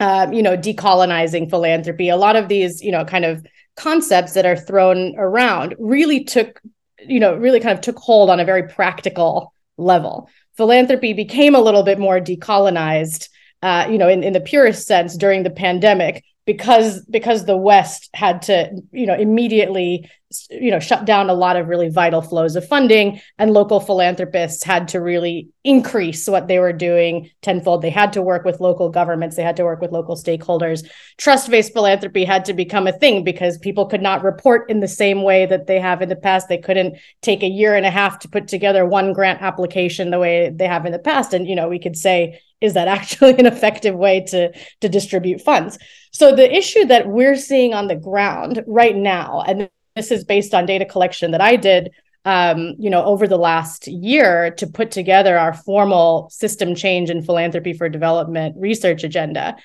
um, 0.00 0.32
you 0.32 0.42
know 0.42 0.56
decolonizing 0.56 1.48
philanthropy 1.48 2.08
a 2.08 2.16
lot 2.16 2.36
of 2.36 2.48
these 2.48 2.82
you 2.82 2.92
know 2.92 3.04
kind 3.04 3.24
of 3.24 3.46
concepts 3.76 4.32
that 4.32 4.44
are 4.44 4.56
thrown 4.56 5.14
around 5.16 5.74
really 5.78 6.24
took 6.24 6.60
you 6.98 7.20
know 7.20 7.34
really 7.34 7.60
kind 7.60 7.74
of 7.74 7.80
took 7.80 7.98
hold 7.98 8.30
on 8.30 8.40
a 8.40 8.44
very 8.44 8.68
practical 8.68 9.52
level. 9.76 10.28
Philanthropy 10.56 11.12
became 11.12 11.54
a 11.54 11.60
little 11.60 11.82
bit 11.82 11.98
more 11.98 12.18
decolonized 12.18 13.28
uh, 13.62 13.86
you 13.90 13.98
know 13.98 14.08
in, 14.08 14.22
in 14.22 14.32
the 14.32 14.40
purest 14.40 14.86
sense 14.86 15.16
during 15.16 15.42
the 15.42 15.50
pandemic 15.50 16.24
because 16.46 17.04
because 17.06 17.44
the 17.44 17.56
west 17.56 18.08
had 18.14 18.42
to 18.42 18.70
you 18.92 19.04
know 19.04 19.14
immediately 19.14 20.08
you 20.50 20.70
know 20.70 20.80
shut 20.80 21.04
down 21.04 21.28
a 21.28 21.34
lot 21.34 21.56
of 21.56 21.68
really 21.68 21.88
vital 21.88 22.22
flows 22.22 22.56
of 22.56 22.66
funding 22.66 23.20
and 23.38 23.52
local 23.52 23.80
philanthropists 23.80 24.62
had 24.62 24.88
to 24.88 25.00
really 25.00 25.48
increase 25.64 26.28
what 26.28 26.46
they 26.46 26.58
were 26.58 26.72
doing 26.72 27.30
tenfold. 27.42 27.82
They 27.82 27.90
had 27.90 28.12
to 28.12 28.22
work 28.22 28.44
with 28.44 28.60
local 28.60 28.88
governments. 28.88 29.36
They 29.36 29.42
had 29.42 29.56
to 29.56 29.64
work 29.64 29.80
with 29.80 29.92
local 29.92 30.16
stakeholders. 30.16 30.88
Trust-based 31.16 31.72
philanthropy 31.72 32.24
had 32.24 32.44
to 32.44 32.54
become 32.54 32.86
a 32.86 32.92
thing 32.92 33.24
because 33.24 33.58
people 33.58 33.86
could 33.86 34.02
not 34.02 34.22
report 34.22 34.70
in 34.70 34.80
the 34.80 34.88
same 34.88 35.22
way 35.22 35.46
that 35.46 35.66
they 35.66 35.80
have 35.80 36.02
in 36.02 36.08
the 36.08 36.16
past. 36.16 36.48
They 36.48 36.58
couldn't 36.58 36.98
take 37.22 37.42
a 37.42 37.48
year 37.48 37.74
and 37.74 37.86
a 37.86 37.90
half 37.90 38.20
to 38.20 38.28
put 38.28 38.46
together 38.46 38.84
one 38.84 39.12
grant 39.12 39.42
application 39.42 40.10
the 40.10 40.18
way 40.20 40.50
they 40.50 40.68
have 40.68 40.86
in 40.86 40.92
the 40.92 40.98
past. 40.98 41.34
And 41.34 41.48
you 41.48 41.56
know 41.56 41.68
we 41.68 41.80
could 41.80 41.96
say 41.96 42.40
is 42.60 42.74
that 42.74 42.88
actually 42.88 43.38
an 43.38 43.46
effective 43.46 43.94
way 43.94 44.20
to 44.20 44.52
to 44.80 44.88
distribute 44.88 45.40
funds 45.40 45.78
so 46.12 46.34
the 46.34 46.54
issue 46.54 46.84
that 46.84 47.08
we're 47.08 47.36
seeing 47.36 47.74
on 47.74 47.86
the 47.86 47.96
ground 47.96 48.62
right 48.66 48.96
now 48.96 49.42
and 49.46 49.68
this 49.94 50.10
is 50.10 50.24
based 50.24 50.54
on 50.54 50.66
data 50.66 50.84
collection 50.84 51.30
that 51.30 51.40
I 51.40 51.56
did 51.56 51.90
um, 52.26 52.74
you 52.80 52.90
know, 52.90 53.04
over 53.04 53.28
the 53.28 53.38
last 53.38 53.86
year 53.86 54.50
to 54.58 54.66
put 54.66 54.90
together 54.90 55.38
our 55.38 55.54
formal 55.54 56.28
system 56.28 56.74
change 56.74 57.08
and 57.08 57.24
philanthropy 57.24 57.72
for 57.72 57.88
development 57.88 58.56
research 58.58 59.04
agenda. 59.04 59.56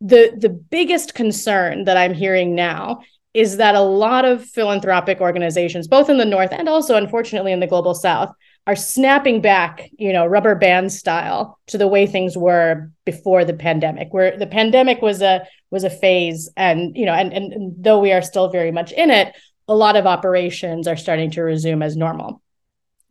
The 0.00 0.34
the 0.36 0.48
biggest 0.48 1.14
concern 1.14 1.84
that 1.84 1.98
I'm 1.98 2.14
hearing 2.14 2.54
now 2.54 3.02
is 3.34 3.58
that 3.58 3.74
a 3.74 3.80
lot 3.80 4.24
of 4.24 4.46
philanthropic 4.46 5.20
organizations, 5.20 5.86
both 5.86 6.08
in 6.08 6.16
the 6.16 6.24
North 6.24 6.52
and 6.52 6.70
also 6.70 6.96
unfortunately 6.96 7.52
in 7.52 7.60
the 7.60 7.66
global 7.66 7.94
South, 7.94 8.32
are 8.66 8.76
snapping 8.76 9.40
back, 9.40 9.90
you 9.98 10.12
know, 10.12 10.24
rubber 10.24 10.54
band 10.54 10.90
style 10.92 11.58
to 11.66 11.76
the 11.76 11.88
way 11.88 12.06
things 12.06 12.36
were 12.36 12.90
before 13.04 13.44
the 13.44 13.52
pandemic, 13.52 14.12
where 14.12 14.38
the 14.38 14.46
pandemic 14.46 15.02
was 15.02 15.20
a 15.20 15.46
was 15.70 15.84
a 15.84 15.90
phase, 15.90 16.48
and 16.56 16.96
you 16.96 17.04
know, 17.04 17.12
and, 17.12 17.32
and, 17.32 17.74
though 17.82 17.98
we 17.98 18.12
are 18.12 18.22
still 18.22 18.48
very 18.48 18.70
much 18.70 18.92
in 18.92 19.10
it, 19.10 19.34
a 19.68 19.74
lot 19.74 19.96
of 19.96 20.06
operations 20.06 20.88
are 20.88 20.96
starting 20.96 21.30
to 21.32 21.42
resume 21.42 21.82
as 21.82 21.96
normal. 21.96 22.40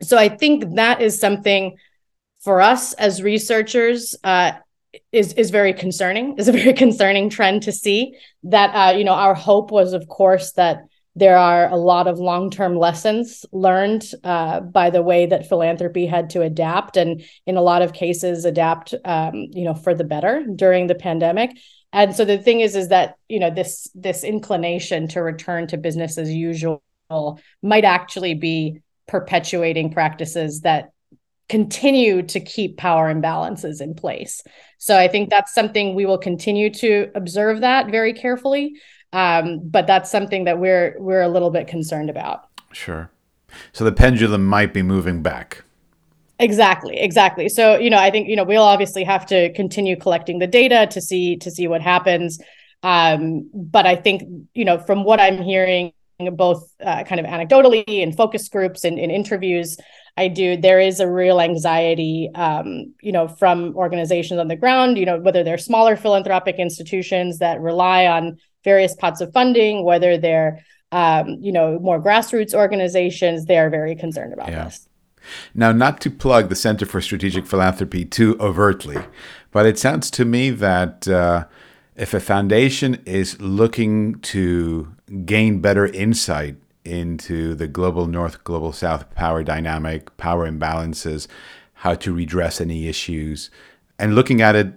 So 0.01 0.17
I 0.17 0.29
think 0.29 0.75
that 0.75 1.01
is 1.01 1.19
something 1.19 1.77
for 2.41 2.60
us 2.60 2.93
as 2.93 3.22
researchers 3.22 4.15
uh, 4.24 4.53
is 5.12 5.33
is 5.33 5.51
very 5.51 5.74
concerning. 5.74 6.38
Is 6.38 6.48
a 6.48 6.51
very 6.51 6.74
concerning 6.86 7.29
trend 7.29 7.63
to 7.63 7.72
see. 7.72 8.17
That 8.43 8.74
uh, 8.74 8.98
you 8.98 9.03
know, 9.03 9.13
our 9.13 9.36
hope 9.36 9.69
was, 9.69 9.93
of 9.93 10.07
course, 10.07 10.53
that 10.53 10.86
there 11.15 11.38
are 11.38 11.70
a 11.70 11.75
lot 11.75 12.08
of 12.08 12.20
long 12.20 12.50
term 12.50 12.75
lessons 12.75 13.46
learned 13.51 14.03
uh, 14.24 14.62
by 14.62 14.89
the 14.89 15.01
way 15.01 15.27
that 15.27 15.48
philanthropy 15.48 16.05
had 16.05 16.32
to 16.32 16.41
adapt, 16.41 16.98
and 16.98 17.24
in 17.46 17.58
a 17.58 17.62
lot 17.62 17.82
of 17.82 17.93
cases, 17.93 18.46
adapt, 18.46 18.96
um, 19.05 19.48
you 19.51 19.63
know, 19.63 19.75
for 19.75 19.93
the 19.93 20.03
better 20.03 20.46
during 20.55 20.88
the 20.88 20.96
pandemic. 20.96 21.51
And 21.91 22.15
so 22.15 22.25
the 22.25 22.39
thing 22.39 22.62
is, 22.62 22.75
is 22.75 22.88
that 22.89 23.17
you 23.29 23.39
know 23.39 23.51
this 23.51 23.89
this 23.93 24.24
inclination 24.24 25.08
to 25.10 25.22
return 25.22 25.67
to 25.67 25.77
business 25.77 26.17
as 26.17 26.32
usual 26.32 26.82
might 27.62 27.86
actually 27.86 28.34
be 28.34 28.82
perpetuating 29.08 29.91
practices 29.91 30.62
that 30.62 30.89
continue 31.50 32.24
to 32.24 32.39
keep 32.39 32.77
power 32.77 33.13
imbalances 33.13 33.82
in 33.82 33.93
place. 33.93 34.41
So 34.79 34.98
I 34.98 35.08
think 35.08 35.29
that's 35.29 35.53
something 35.53 35.93
we 35.93 36.05
will 36.05 36.17
continue 36.17 36.72
to 36.75 37.12
observe 37.13 37.62
that 37.62 37.91
very 37.91 38.13
carefully. 38.13 38.79
Um, 39.13 39.62
but 39.63 39.88
that's 39.88 40.12
something 40.12 40.43
that 40.46 40.60
we're 40.60 40.96
we're 41.00 41.22
a 41.22 41.29
little 41.29 41.51
bit 41.51 41.67
concerned 41.67 42.10
about. 42.10 42.48
Sure. 42.74 43.10
So 43.72 43.86
the 43.86 43.91
pendulum 43.91 44.46
might 44.46 44.74
be 44.74 44.82
moving 44.82 45.22
back. 45.22 45.63
Exactly, 46.39 46.98
exactly. 47.00 47.48
So, 47.48 47.77
you 47.77 47.89
know, 47.89 48.00
I 48.00 48.10
think, 48.10 48.27
you 48.27 48.36
know, 48.36 48.43
we'll 48.43 48.63
obviously 48.63 49.03
have 49.03 49.25
to 49.27 49.53
continue 49.53 49.96
collecting 49.96 50.39
the 50.39 50.48
data 50.48 50.88
to 50.91 51.00
see 51.00 51.38
to 51.38 51.51
see 51.51 51.67
what 51.67 51.82
happens. 51.82 52.39
Um, 52.82 53.50
but 53.53 53.86
I 53.86 53.96
think, 53.96 54.24
you 54.53 54.65
know, 54.65 54.77
from 54.77 55.03
what 55.03 55.22
I'm 55.22 55.41
hearing 55.41 55.93
both 56.32 56.72
uh, 56.84 57.03
kind 57.03 57.20
of 57.20 57.27
anecdotally 57.27 57.84
in 57.86 58.13
focus 58.13 58.48
groups 58.50 58.84
and 58.84 58.98
in 58.98 59.12
interviews 59.12 59.77
I 60.15 60.27
do, 60.27 60.58
there 60.58 60.79
is 60.79 61.00
a 61.00 61.10
real 61.10 61.41
anxiety, 61.41 62.29
um, 62.36 62.93
you 63.01 63.12
know, 63.12 63.27
from 63.27 63.75
organizations 63.75 64.39
on 64.39 64.48
the 64.48 64.55
ground, 64.55 64.98
you 64.98 65.05
know, 65.05 65.20
whether 65.20 65.43
they're 65.43 65.58
smaller 65.58 65.96
philanthropic 65.96 66.58
institutions 66.58 67.39
that 67.39 67.60
rely 67.60 68.05
on 68.05 68.38
various 68.63 68.96
pots 68.96 69.22
of 69.22 69.32
funding, 69.34 69.84
whether 69.84 70.17
they're, 70.17 70.63
um, 70.91 71.38
you 71.41 71.51
know, 71.51 71.79
more 71.79 72.01
grassroots 72.01 72.53
organizations, 72.53 73.46
they 73.46 73.58
are 73.58 73.70
very 73.70 73.96
concerned 73.96 74.34
about 74.34 74.50
yeah. 74.50 74.65
this. 74.65 74.88
Now, 75.53 75.72
not 75.72 76.01
to 76.01 76.12
plug 76.12 76.50
the 76.50 76.55
Center 76.55 76.86
for 76.86 77.01
Strategic 77.01 77.46
Philanthropy 77.46 78.05
too 78.05 78.36
overtly, 78.39 78.98
but 79.51 79.65
it 79.65 79.79
sounds 79.79 80.12
to 80.12 80.25
me 80.25 80.50
that 80.50 81.08
uh, 81.08 81.46
if 81.96 82.13
a 82.13 82.20
foundation 82.20 83.01
is 83.05 83.39
looking 83.39 84.15
to 84.20 84.93
gain 85.25 85.62
better 85.62 85.86
insight 85.88 86.58
into 86.84 87.55
the 87.55 87.67
global 87.67 88.08
north, 88.08 88.43
global 88.43 88.74
south 88.74 89.13
power 89.15 89.43
dynamic, 89.43 90.15
power 90.17 90.50
imbalances, 90.50 91.27
how 91.75 91.93
to 91.96 92.13
redress 92.13 92.60
any 92.60 92.88
issues, 92.88 93.50
and 93.98 94.15
looking 94.15 94.41
at 94.41 94.55
it 94.55 94.74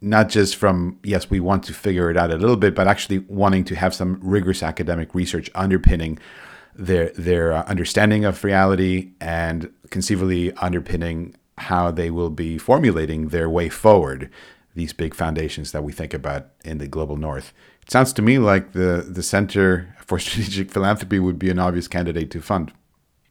not 0.00 0.28
just 0.28 0.56
from, 0.56 0.98
yes, 1.02 1.28
we 1.28 1.40
want 1.40 1.64
to 1.64 1.74
figure 1.74 2.10
it 2.10 2.16
out 2.16 2.30
a 2.30 2.36
little 2.36 2.56
bit, 2.56 2.74
but 2.74 2.86
actually 2.86 3.18
wanting 3.20 3.64
to 3.64 3.74
have 3.74 3.94
some 3.94 4.20
rigorous 4.22 4.62
academic 4.62 5.14
research 5.14 5.50
underpinning 5.54 6.18
their 6.74 7.08
their 7.10 7.52
uh, 7.52 7.64
understanding 7.64 8.24
of 8.24 8.44
reality 8.44 9.10
and 9.20 9.72
conceivably 9.90 10.52
underpinning 10.54 11.34
how 11.58 11.90
they 11.90 12.10
will 12.10 12.30
be 12.30 12.56
formulating 12.56 13.28
their 13.28 13.50
way 13.50 13.68
forward 13.68 14.30
these 14.76 14.92
big 14.92 15.12
foundations 15.12 15.72
that 15.72 15.82
we 15.82 15.92
think 15.92 16.14
about 16.14 16.46
in 16.64 16.78
the 16.78 16.86
global 16.86 17.16
north. 17.16 17.52
It 17.82 17.90
sounds 17.90 18.12
to 18.12 18.22
me 18.22 18.38
like 18.38 18.72
the 18.72 19.04
the 19.08 19.24
center 19.24 19.94
for 20.06 20.18
strategic 20.20 20.70
philanthropy 20.70 21.18
would 21.18 21.38
be 21.38 21.50
an 21.50 21.58
obvious 21.58 21.88
candidate 21.88 22.30
to 22.30 22.40
fund 22.40 22.72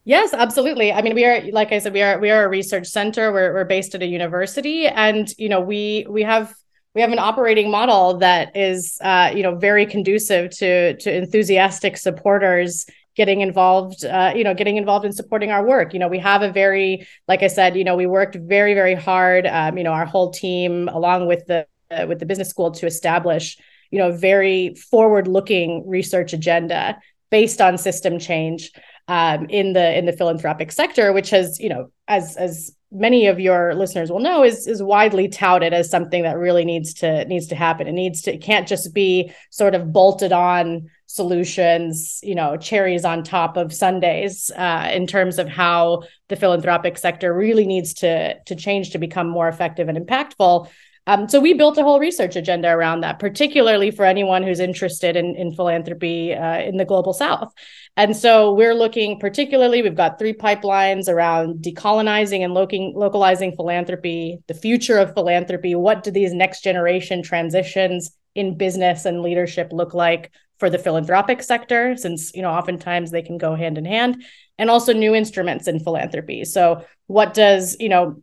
Yes, 0.08 0.32
absolutely. 0.32 0.90
I 0.90 1.02
mean, 1.02 1.14
we 1.14 1.26
are, 1.26 1.42
like 1.52 1.70
I 1.70 1.80
said, 1.80 1.92
we 1.92 2.00
are 2.00 2.18
we 2.18 2.30
are 2.30 2.46
a 2.46 2.48
research 2.48 2.86
center. 2.86 3.30
We're 3.30 3.52
we're 3.52 3.66
based 3.66 3.94
at 3.94 4.00
a 4.00 4.06
university, 4.06 4.86
and 4.86 5.28
you 5.36 5.50
know, 5.50 5.60
we 5.60 6.06
we 6.08 6.22
have 6.22 6.54
we 6.94 7.02
have 7.02 7.12
an 7.12 7.18
operating 7.18 7.70
model 7.70 8.16
that 8.20 8.56
is, 8.56 8.96
uh, 9.02 9.30
you 9.36 9.42
know, 9.42 9.56
very 9.56 9.84
conducive 9.84 10.50
to 10.60 10.96
to 10.96 11.14
enthusiastic 11.14 11.98
supporters 11.98 12.86
getting 13.16 13.42
involved 13.42 14.02
uh, 14.06 14.32
you 14.34 14.44
know 14.44 14.54
getting 14.54 14.78
involved 14.78 15.04
in 15.04 15.12
supporting 15.12 15.50
our 15.50 15.66
work 15.66 15.92
you 15.92 15.98
know 15.98 16.06
we 16.08 16.20
have 16.20 16.40
a 16.40 16.52
very 16.52 17.04
like 17.26 17.42
i 17.42 17.48
said 17.48 17.76
you 17.76 17.82
know 17.82 17.96
we 17.96 18.06
worked 18.06 18.36
very 18.36 18.74
very 18.74 18.94
hard 18.94 19.44
um, 19.44 19.76
you 19.76 19.82
know 19.82 19.90
our 19.90 20.06
whole 20.06 20.30
team 20.30 20.88
along 20.90 21.26
with 21.26 21.44
the 21.46 21.66
uh, 21.90 22.06
with 22.06 22.20
the 22.20 22.26
business 22.26 22.48
school 22.48 22.70
to 22.70 22.86
establish 22.86 23.58
you 23.90 23.98
know 23.98 24.10
a 24.10 24.12
very 24.12 24.72
forward 24.76 25.26
looking 25.26 25.82
research 25.88 26.32
agenda 26.32 26.96
based 27.28 27.60
on 27.60 27.76
system 27.76 28.20
change 28.20 28.70
um, 29.08 29.46
in 29.48 29.72
the 29.72 29.98
in 29.98 30.04
the 30.04 30.12
philanthropic 30.12 30.70
sector, 30.70 31.12
which 31.12 31.30
has 31.30 31.58
you 31.58 31.68
know 31.68 31.90
as 32.06 32.36
as 32.36 32.74
many 32.90 33.26
of 33.26 33.38
your 33.38 33.74
listeners 33.74 34.10
will 34.10 34.20
know 34.20 34.42
is 34.42 34.66
is 34.66 34.82
widely 34.82 35.28
touted 35.28 35.74
as 35.74 35.90
something 35.90 36.22
that 36.22 36.38
really 36.38 36.64
needs 36.64 36.94
to 36.94 37.24
needs 37.24 37.46
to 37.48 37.54
happen. 37.54 37.86
It 37.86 37.92
needs 37.92 38.22
to 38.22 38.34
it 38.34 38.42
can't 38.42 38.68
just 38.68 38.94
be 38.94 39.32
sort 39.50 39.74
of 39.74 39.92
bolted 39.92 40.32
on 40.32 40.88
solutions, 41.06 42.20
you 42.22 42.34
know, 42.34 42.56
cherries 42.58 43.04
on 43.04 43.22
top 43.22 43.56
of 43.56 43.72
sundaes 43.72 44.50
uh, 44.54 44.90
in 44.92 45.06
terms 45.06 45.38
of 45.38 45.48
how 45.48 46.02
the 46.28 46.36
philanthropic 46.36 46.98
sector 46.98 47.32
really 47.34 47.66
needs 47.66 47.94
to 47.94 48.38
to 48.44 48.54
change 48.54 48.90
to 48.90 48.98
become 48.98 49.28
more 49.28 49.48
effective 49.48 49.88
and 49.88 49.98
impactful. 49.98 50.68
Um, 51.08 51.26
so 51.26 51.40
we 51.40 51.54
built 51.54 51.78
a 51.78 51.82
whole 51.82 51.98
research 51.98 52.36
agenda 52.36 52.68
around 52.68 53.00
that, 53.00 53.18
particularly 53.18 53.90
for 53.90 54.04
anyone 54.04 54.42
who's 54.42 54.60
interested 54.60 55.16
in, 55.16 55.34
in 55.36 55.54
philanthropy 55.54 56.34
uh, 56.34 56.58
in 56.58 56.76
the 56.76 56.84
global 56.84 57.14
south. 57.14 57.50
And 57.96 58.14
so 58.14 58.52
we're 58.52 58.74
looking 58.74 59.18
particularly, 59.18 59.80
we've 59.80 59.94
got 59.94 60.18
three 60.18 60.34
pipelines 60.34 61.08
around 61.08 61.64
decolonizing 61.64 62.44
and 62.44 62.52
localizing 62.52 63.56
philanthropy, 63.56 64.38
the 64.48 64.54
future 64.54 64.98
of 64.98 65.14
philanthropy. 65.14 65.74
What 65.74 66.02
do 66.02 66.10
these 66.10 66.34
next 66.34 66.62
generation 66.62 67.22
transitions 67.22 68.10
in 68.34 68.58
business 68.58 69.06
and 69.06 69.22
leadership 69.22 69.70
look 69.72 69.94
like 69.94 70.30
for 70.58 70.68
the 70.68 70.78
philanthropic 70.78 71.42
sector? 71.42 71.96
Since, 71.96 72.34
you 72.34 72.42
know, 72.42 72.50
oftentimes 72.50 73.10
they 73.10 73.22
can 73.22 73.38
go 73.38 73.54
hand 73.54 73.78
in 73.78 73.86
hand 73.86 74.22
and 74.58 74.68
also 74.68 74.92
new 74.92 75.14
instruments 75.14 75.68
in 75.68 75.80
philanthropy. 75.80 76.44
So 76.44 76.84
what 77.06 77.32
does, 77.32 77.78
you 77.80 77.88
know, 77.88 78.22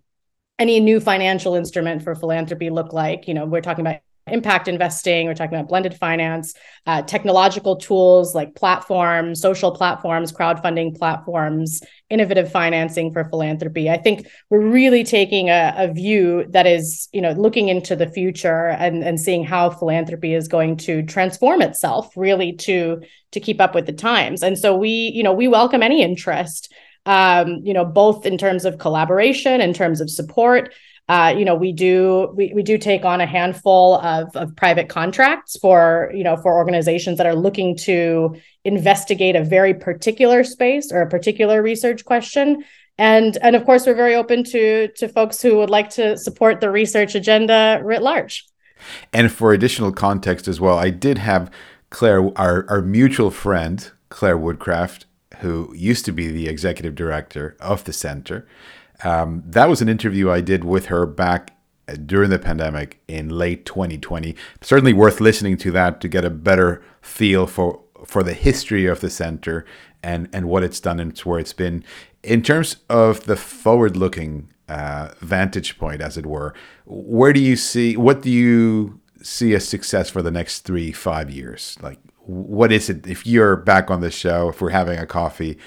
any 0.57 0.79
new 0.79 0.99
financial 0.99 1.55
instrument 1.55 2.03
for 2.03 2.15
philanthropy 2.15 2.69
look 2.69 2.93
like? 2.93 3.27
You 3.27 3.33
know, 3.33 3.45
we're 3.45 3.61
talking 3.61 3.85
about 3.85 3.99
impact 4.27 4.67
investing, 4.67 5.27
we're 5.27 5.35
talking 5.35 5.55
about 5.55 5.67
blended 5.67 5.93
finance, 5.93 6.55
uh, 6.87 7.01
technological 7.03 7.75
tools 7.75 8.33
like 8.33 8.55
platforms, 8.55 9.39
social 9.39 9.71
platforms, 9.71 10.31
crowdfunding 10.31 10.97
platforms, 10.97 11.81
innovative 12.09 12.51
financing 12.51 13.13
for 13.13 13.23
philanthropy. 13.25 13.87
I 13.87 13.97
think 13.97 14.27
we're 14.49 14.65
really 14.65 15.03
taking 15.03 15.49
a, 15.49 15.75
a 15.77 15.93
view 15.93 16.45
that 16.49 16.65
is, 16.65 17.07
you 17.13 17.21
know, 17.21 17.33
looking 17.33 17.67
into 17.69 17.95
the 17.95 18.07
future 18.07 18.69
and, 18.69 19.03
and 19.03 19.19
seeing 19.19 19.43
how 19.43 19.69
philanthropy 19.69 20.33
is 20.33 20.47
going 20.47 20.77
to 20.77 21.03
transform 21.03 21.61
itself 21.61 22.11
really 22.17 22.53
to 22.53 23.01
to 23.31 23.39
keep 23.39 23.59
up 23.59 23.75
with 23.75 23.85
the 23.85 23.93
times. 23.93 24.41
And 24.41 24.57
so 24.57 24.75
we, 24.75 24.89
you 24.89 25.21
know, 25.21 25.33
we 25.33 25.47
welcome 25.47 25.83
any 25.83 26.01
interest 26.01 26.73
um, 27.05 27.61
you 27.63 27.73
know, 27.73 27.85
both 27.85 28.25
in 28.25 28.37
terms 28.37 28.65
of 28.65 28.77
collaboration, 28.77 29.61
in 29.61 29.73
terms 29.73 30.01
of 30.01 30.09
support. 30.09 30.73
Uh, 31.07 31.33
you 31.37 31.45
know, 31.45 31.53
we 31.53 31.71
do 31.71 32.33
we, 32.35 32.51
we 32.55 32.63
do 32.63 32.79
take 32.79 33.05
on 33.05 33.21
a 33.21 33.27
handful 33.27 33.95
of, 33.99 34.35
of 34.35 34.55
private 34.55 34.89
contracts 34.89 35.55
for 35.59 36.11
you 36.15 36.23
know 36.23 36.35
for 36.35 36.55
organizations 36.55 37.17
that 37.19 37.27
are 37.27 37.35
looking 37.35 37.77
to 37.77 38.35
investigate 38.63 39.35
a 39.35 39.43
very 39.43 39.73
particular 39.73 40.43
space 40.43 40.91
or 40.91 41.01
a 41.01 41.09
particular 41.09 41.61
research 41.61 42.05
question. 42.05 42.63
And 42.97 43.37
and 43.43 43.55
of 43.55 43.65
course, 43.65 43.85
we're 43.85 43.93
very 43.93 44.15
open 44.15 44.43
to 44.45 44.87
to 44.87 45.07
folks 45.07 45.41
who 45.41 45.57
would 45.57 45.69
like 45.69 45.91
to 45.91 46.17
support 46.17 46.59
the 46.59 46.71
research 46.71 47.13
agenda 47.13 47.79
writ 47.83 48.01
large. 48.01 48.47
And 49.13 49.31
for 49.31 49.53
additional 49.53 49.91
context 49.91 50.47
as 50.47 50.59
well, 50.59 50.77
I 50.77 50.89
did 50.89 51.17
have 51.19 51.51
Clare, 51.89 52.37
our, 52.37 52.65
our 52.69 52.81
mutual 52.81 53.31
friend, 53.31 53.91
Clare 54.09 54.37
Woodcraft, 54.37 55.05
who 55.41 55.73
used 55.75 56.05
to 56.05 56.11
be 56.11 56.27
the 56.27 56.47
executive 56.47 56.95
director 56.95 57.55
of 57.59 57.83
the 57.83 57.93
center. 57.93 58.47
Um, 59.03 59.43
that 59.45 59.69
was 59.69 59.81
an 59.81 59.89
interview 59.89 60.29
I 60.29 60.41
did 60.41 60.63
with 60.63 60.85
her 60.87 61.05
back 61.05 61.51
during 62.05 62.29
the 62.29 62.39
pandemic 62.39 63.01
in 63.07 63.29
late 63.29 63.65
2020. 63.65 64.35
Certainly 64.61 64.93
worth 64.93 65.19
listening 65.21 65.57
to 65.57 65.71
that 65.71 66.01
to 66.01 66.07
get 66.07 66.25
a 66.25 66.29
better 66.29 66.81
feel 67.01 67.47
for 67.47 67.81
for 68.05 68.23
the 68.23 68.33
history 68.33 68.85
of 68.85 69.01
the 69.01 69.09
center 69.09 69.65
and 70.03 70.29
and 70.33 70.47
what 70.47 70.63
it's 70.63 70.79
done 70.79 70.99
and 70.99 71.17
where 71.19 71.39
it's 71.39 71.53
been. 71.53 71.83
In 72.23 72.41
terms 72.41 72.77
of 72.89 73.25
the 73.25 73.35
forward-looking 73.35 74.49
uh, 74.67 75.09
vantage 75.19 75.77
point, 75.77 76.01
as 76.01 76.17
it 76.17 76.25
were, 76.25 76.53
where 76.85 77.33
do 77.33 77.39
you 77.39 77.55
see 77.55 77.95
what 77.97 78.21
do 78.21 78.31
you 78.31 78.99
see 79.21 79.53
as 79.53 79.67
success 79.67 80.09
for 80.09 80.21
the 80.21 80.31
next 80.31 80.61
three 80.61 80.91
five 80.91 81.29
years? 81.29 81.77
Like 81.81 81.99
what 82.25 82.71
is 82.71 82.89
it 82.89 83.05
if 83.07 83.25
you're 83.25 83.55
back 83.55 83.91
on 83.91 84.01
the 84.01 84.11
show 84.11 84.49
if 84.49 84.61
we're 84.61 84.69
having 84.69 84.97
a 84.97 85.05
coffee 85.05 85.57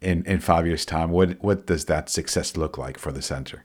in 0.00 0.24
in 0.24 0.40
five 0.40 0.66
years 0.66 0.84
time 0.84 1.10
what 1.10 1.42
what 1.42 1.66
does 1.66 1.84
that 1.86 2.08
success 2.08 2.56
look 2.56 2.78
like 2.78 2.98
for 2.98 3.12
the 3.12 3.22
center? 3.22 3.64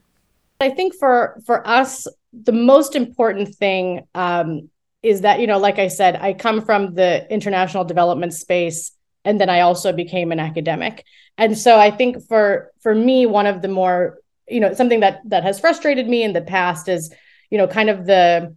I 0.60 0.70
think 0.70 0.94
for 0.94 1.40
for 1.44 1.66
us 1.66 2.06
the 2.32 2.52
most 2.52 2.96
important 2.96 3.54
thing 3.54 4.06
um, 4.14 4.70
is 5.02 5.20
that 5.20 5.40
you 5.40 5.46
know 5.46 5.58
like 5.58 5.78
i 5.78 5.88
said 5.88 6.16
i 6.16 6.32
come 6.32 6.62
from 6.62 6.94
the 6.94 7.30
international 7.32 7.84
development 7.84 8.32
space 8.32 8.92
and 9.24 9.40
then 9.40 9.50
i 9.50 9.60
also 9.60 9.92
became 9.92 10.32
an 10.32 10.40
academic. 10.40 11.04
And 11.36 11.58
so 11.58 11.78
i 11.78 11.90
think 11.90 12.26
for 12.26 12.70
for 12.80 12.94
me 12.94 13.26
one 13.26 13.46
of 13.46 13.62
the 13.62 13.68
more 13.68 14.18
you 14.48 14.60
know 14.60 14.72
something 14.74 15.00
that 15.00 15.20
that 15.26 15.42
has 15.42 15.60
frustrated 15.60 16.08
me 16.08 16.22
in 16.22 16.32
the 16.32 16.40
past 16.40 16.88
is 16.88 17.12
you 17.50 17.58
know 17.58 17.66
kind 17.66 17.90
of 17.90 18.06
the 18.06 18.56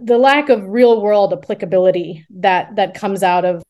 the 0.00 0.18
lack 0.18 0.48
of 0.48 0.66
real 0.66 1.00
world 1.00 1.32
applicability 1.32 2.26
that 2.30 2.76
that 2.76 2.94
comes 2.94 3.22
out 3.22 3.44
of 3.44 3.62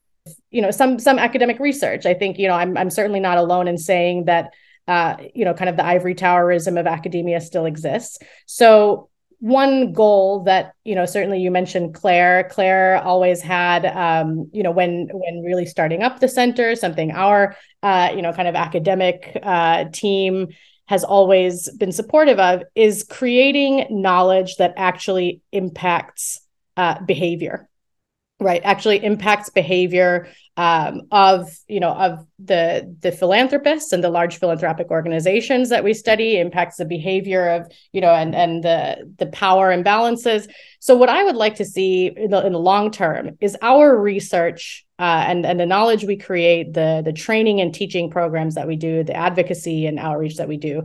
you 0.51 0.63
know 0.63 0.71
some 0.71 0.99
some 0.99 1.19
academic 1.19 1.59
research. 1.59 2.07
I 2.07 2.15
think 2.15 2.39
you 2.39 2.49
know 2.49 2.55
i'm, 2.55 2.77
I'm 2.77 2.91
certainly 2.91 3.21
not 3.21 3.39
alone 3.39 3.69
in 3.69 3.79
saying 3.79 4.27
that 4.27 4.53
uh, 4.89 5.17
you 5.35 5.45
know 5.45 5.55
kind 5.55 5.69
of 5.69 5.77
the 5.77 5.85
ivory 5.85 6.15
towerism 6.15 6.79
of 6.79 6.87
academia 6.87 7.41
still 7.41 7.67
exists. 7.67 8.19
So 8.47 9.09
one 9.43 9.93
goal 9.93 10.45
that 10.45 10.75
you 10.85 10.95
know 10.95 11.05
certainly 11.05 11.41
you 11.41 11.51
mentioned 11.51 11.95
clare. 11.95 12.49
Clare 12.51 13.03
always 13.03 13.43
had 13.43 13.85
um, 13.87 14.49
you 14.53 14.63
know 14.63 14.71
when 14.71 15.09
when 15.13 15.43
really 15.43 15.67
starting 15.67 16.03
up 16.03 16.21
the 16.21 16.29
center 16.29 16.77
something 16.77 17.11
our 17.11 17.57
uh, 17.83 18.13
you 18.15 18.23
know 18.23 18.33
kind 18.33 18.47
of 18.47 18.55
academic 18.55 19.37
uh, 19.43 19.87
team 19.93 20.49
has 20.93 21.05
always 21.05 21.71
been 21.71 21.91
supportive 21.91 22.39
of 22.39 22.63
is 22.75 23.03
creating 23.09 23.87
knowledge 23.89 24.57
that 24.57 24.75
actually 24.77 25.41
impacts 25.51 26.43
uh, 26.77 27.01
behavior. 27.03 27.67
Right 28.39 28.61
actually 28.63 29.03
impacts 29.03 29.49
behavior 29.49 30.29
um, 30.59 31.03
of 31.11 31.49
you 31.67 31.81
know 31.81 31.93
of 31.93 32.27
the 32.39 32.95
the 33.01 33.11
philanthropists 33.11 33.95
and 33.95 34.05
the 34.05 34.11
large 34.11 34.37
philanthropic 34.37 34.91
organizations 34.91 35.71
that 35.71 35.83
we 35.83 35.95
study 35.95 36.39
impacts 36.39 36.77
the 36.77 36.85
behavior 36.85 37.49
of 37.49 37.73
you 37.93 38.03
know 38.03 38.13
and 38.13 38.35
and 38.35 38.63
the 38.63 39.15
the 39.17 39.29
power 39.29 39.75
imbalances. 39.75 40.47
So 40.81 40.95
what 40.95 41.09
i 41.09 41.25
would 41.25 41.37
like 41.37 41.55
to 41.55 41.65
see 41.65 42.13
in 42.15 42.33
the, 42.33 42.45
in 42.45 42.53
the 42.53 42.59
long 42.59 42.91
term 42.91 43.39
is 43.41 43.57
our 43.63 43.99
research 43.99 44.85
uh, 45.03 45.25
and 45.27 45.45
and 45.45 45.59
the 45.59 45.67
knowledge 45.67 46.05
we 46.05 46.17
create 46.17 46.75
the 46.75 47.03
the 47.05 47.13
training 47.13 47.61
and 47.61 47.75
teaching 47.75 48.09
programs 48.09 48.55
that 48.55 48.69
we 48.69 48.77
do 48.77 49.03
the 49.03 49.17
advocacy 49.17 49.85
and 49.87 49.99
outreach 49.99 50.37
that 50.37 50.47
we 50.47 50.57
do 50.57 50.85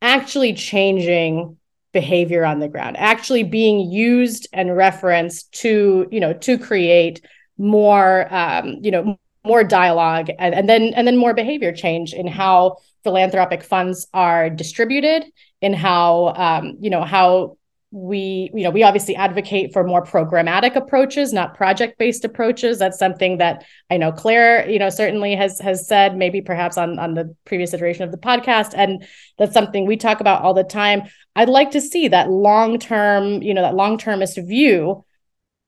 actually 0.00 0.54
changing 0.54 1.58
behavior 1.92 2.42
on 2.42 2.58
the 2.58 2.68
ground 2.68 2.96
actually 2.96 3.42
being 3.42 3.90
used 3.90 4.48
and 4.54 4.74
referenced 4.74 5.52
to 5.52 6.08
you 6.10 6.20
know 6.20 6.32
to 6.32 6.56
create 6.56 7.20
more 7.58 8.32
um, 8.34 8.78
you 8.80 8.90
know 8.90 9.18
more 9.44 9.62
dialogue 9.62 10.30
and, 10.38 10.54
and 10.54 10.66
then 10.66 10.94
and 10.94 11.06
then 11.06 11.18
more 11.18 11.34
behavior 11.34 11.70
change 11.70 12.14
in 12.14 12.26
how 12.26 12.78
philanthropic 13.04 13.62
funds 13.62 14.06
are 14.14 14.48
distributed 14.48 15.22
in 15.60 15.74
how 15.74 16.28
um, 16.28 16.78
you 16.80 16.88
know 16.88 17.02
how 17.04 17.58
we 17.92 18.50
you 18.54 18.62
know 18.62 18.70
we 18.70 18.84
obviously 18.84 19.16
advocate 19.16 19.72
for 19.72 19.82
more 19.82 20.04
programmatic 20.04 20.76
approaches 20.76 21.32
not 21.32 21.56
project 21.56 21.98
based 21.98 22.24
approaches. 22.24 22.78
That's 22.78 22.98
something 22.98 23.38
that 23.38 23.64
i 23.90 23.96
know 23.96 24.12
clare 24.12 24.68
you 24.68 24.78
know 24.78 24.90
certainly 24.90 25.34
has 25.34 25.58
has 25.58 25.88
said 25.88 26.16
maybe 26.16 26.40
perhaps 26.40 26.78
on 26.78 26.98
on 26.98 27.14
the 27.14 27.34
previous 27.44 27.74
iteration 27.74 28.04
of 28.04 28.12
the 28.12 28.18
podcast. 28.18 28.74
And 28.76 29.04
that's 29.38 29.52
something 29.52 29.86
we 29.86 29.96
talk 29.96 30.20
about 30.20 30.42
all 30.42 30.54
the 30.54 30.62
time. 30.62 31.02
I'd 31.34 31.48
like 31.48 31.72
to 31.72 31.80
see 31.80 32.08
that 32.08 32.30
long 32.30 32.78
term 32.78 33.42
you 33.42 33.54
know 33.54 33.62
that 33.62 33.74
long 33.74 33.98
termist 33.98 34.38
view 34.38 35.04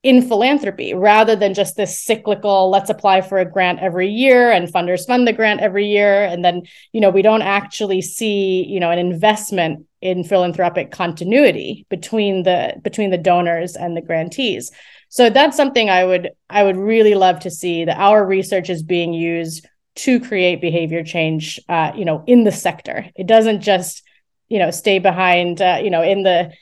in 0.03 0.21
philanthropy 0.21 0.95
rather 0.95 1.37
than 1.37 1.55
just 1.55 1.77
this 1.77 2.03
cyclical 2.03 2.71
let's 2.71 2.91
apply 2.91 3.21
for 3.21 3.39
a 3.39 3.45
grant 3.45 3.79
every 3.79 4.09
year 4.09 4.51
and 4.51 4.73
funders 4.73 5.07
fund 5.07 5.29
the 5.29 5.33
grant 5.33 5.61
every 5.61 5.87
year. 5.87 6.25
And 6.25 6.45
then 6.45 6.63
you 6.93 7.01
know 7.01 7.11
we 7.11 7.23
don't 7.23 7.43
actually 7.43 8.03
see 8.03 8.65
you 8.65 8.81
know 8.81 8.91
an 8.91 8.99
investment 8.99 9.87
in 10.01 10.25
philanthropic 10.25 10.91
continuity 10.91 11.87
between 11.89 12.43
the 12.43 12.75
between 12.83 13.11
the 13.11 13.19
donors 13.19 13.77
and 13.77 13.97
the 13.97 14.03
grantees. 14.03 14.71
So 15.09 15.31
that's 15.31 15.57
something 15.57 15.89
i 15.89 16.05
would 16.05 16.31
i 16.51 16.63
would 16.63 16.77
really 16.77 17.15
love 17.15 17.41
to 17.41 17.51
see 17.51 17.85
that 17.85 17.99
our 17.99 18.25
research 18.27 18.71
is 18.71 18.83
being 18.83 19.13
used 19.13 19.67
to 19.95 20.19
create 20.21 20.61
behavior 20.61 21.05
change 21.05 21.61
uh, 21.69 21.93
you 21.95 22.05
know 22.05 22.25
in 22.27 22.45
the 22.45 22.53
sector. 22.53 23.07
It 23.15 23.27
doesn't 23.29 23.61
just 23.61 24.03
you 24.49 24.59
know 24.59 24.73
stay 24.73 24.99
behind 24.99 25.63
uh, 25.63 25.81
you 25.83 25.91
know 25.91 26.03
in 26.03 26.25
the 26.25 26.53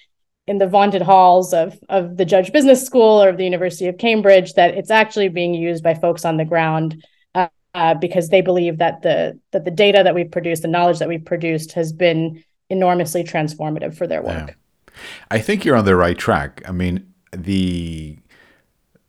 in 0.50 0.58
the 0.58 0.66
vaunted 0.66 1.00
halls 1.00 1.54
of 1.54 1.78
of 1.88 2.16
the 2.16 2.24
Judge 2.24 2.50
Business 2.52 2.84
School 2.84 3.22
or 3.22 3.28
of 3.28 3.36
the 3.36 3.44
University 3.44 3.86
of 3.86 3.98
Cambridge 3.98 4.54
that 4.54 4.74
it's 4.74 4.90
actually 4.90 5.28
being 5.28 5.54
used 5.54 5.84
by 5.84 5.94
folks 5.94 6.24
on 6.24 6.38
the 6.38 6.44
ground 6.44 7.06
uh, 7.36 7.46
uh, 7.72 7.94
because 7.94 8.30
they 8.30 8.40
believe 8.40 8.78
that 8.78 9.02
the 9.02 9.38
that 9.52 9.64
the 9.64 9.70
data 9.70 10.02
that 10.02 10.12
we've 10.12 10.30
produced, 10.30 10.62
the 10.62 10.68
knowledge 10.68 10.98
that 10.98 11.08
we've 11.08 11.24
produced, 11.24 11.70
has 11.72 11.92
been 11.92 12.42
enormously 12.68 13.22
transformative 13.22 13.96
for 13.96 14.08
their 14.08 14.22
work. 14.22 14.48
Yeah. 14.48 14.94
I 15.30 15.38
think 15.38 15.64
you're 15.64 15.76
on 15.76 15.84
the 15.84 15.94
right 15.94 16.18
track. 16.18 16.62
I 16.66 16.72
mean, 16.72 17.14
the 17.30 18.18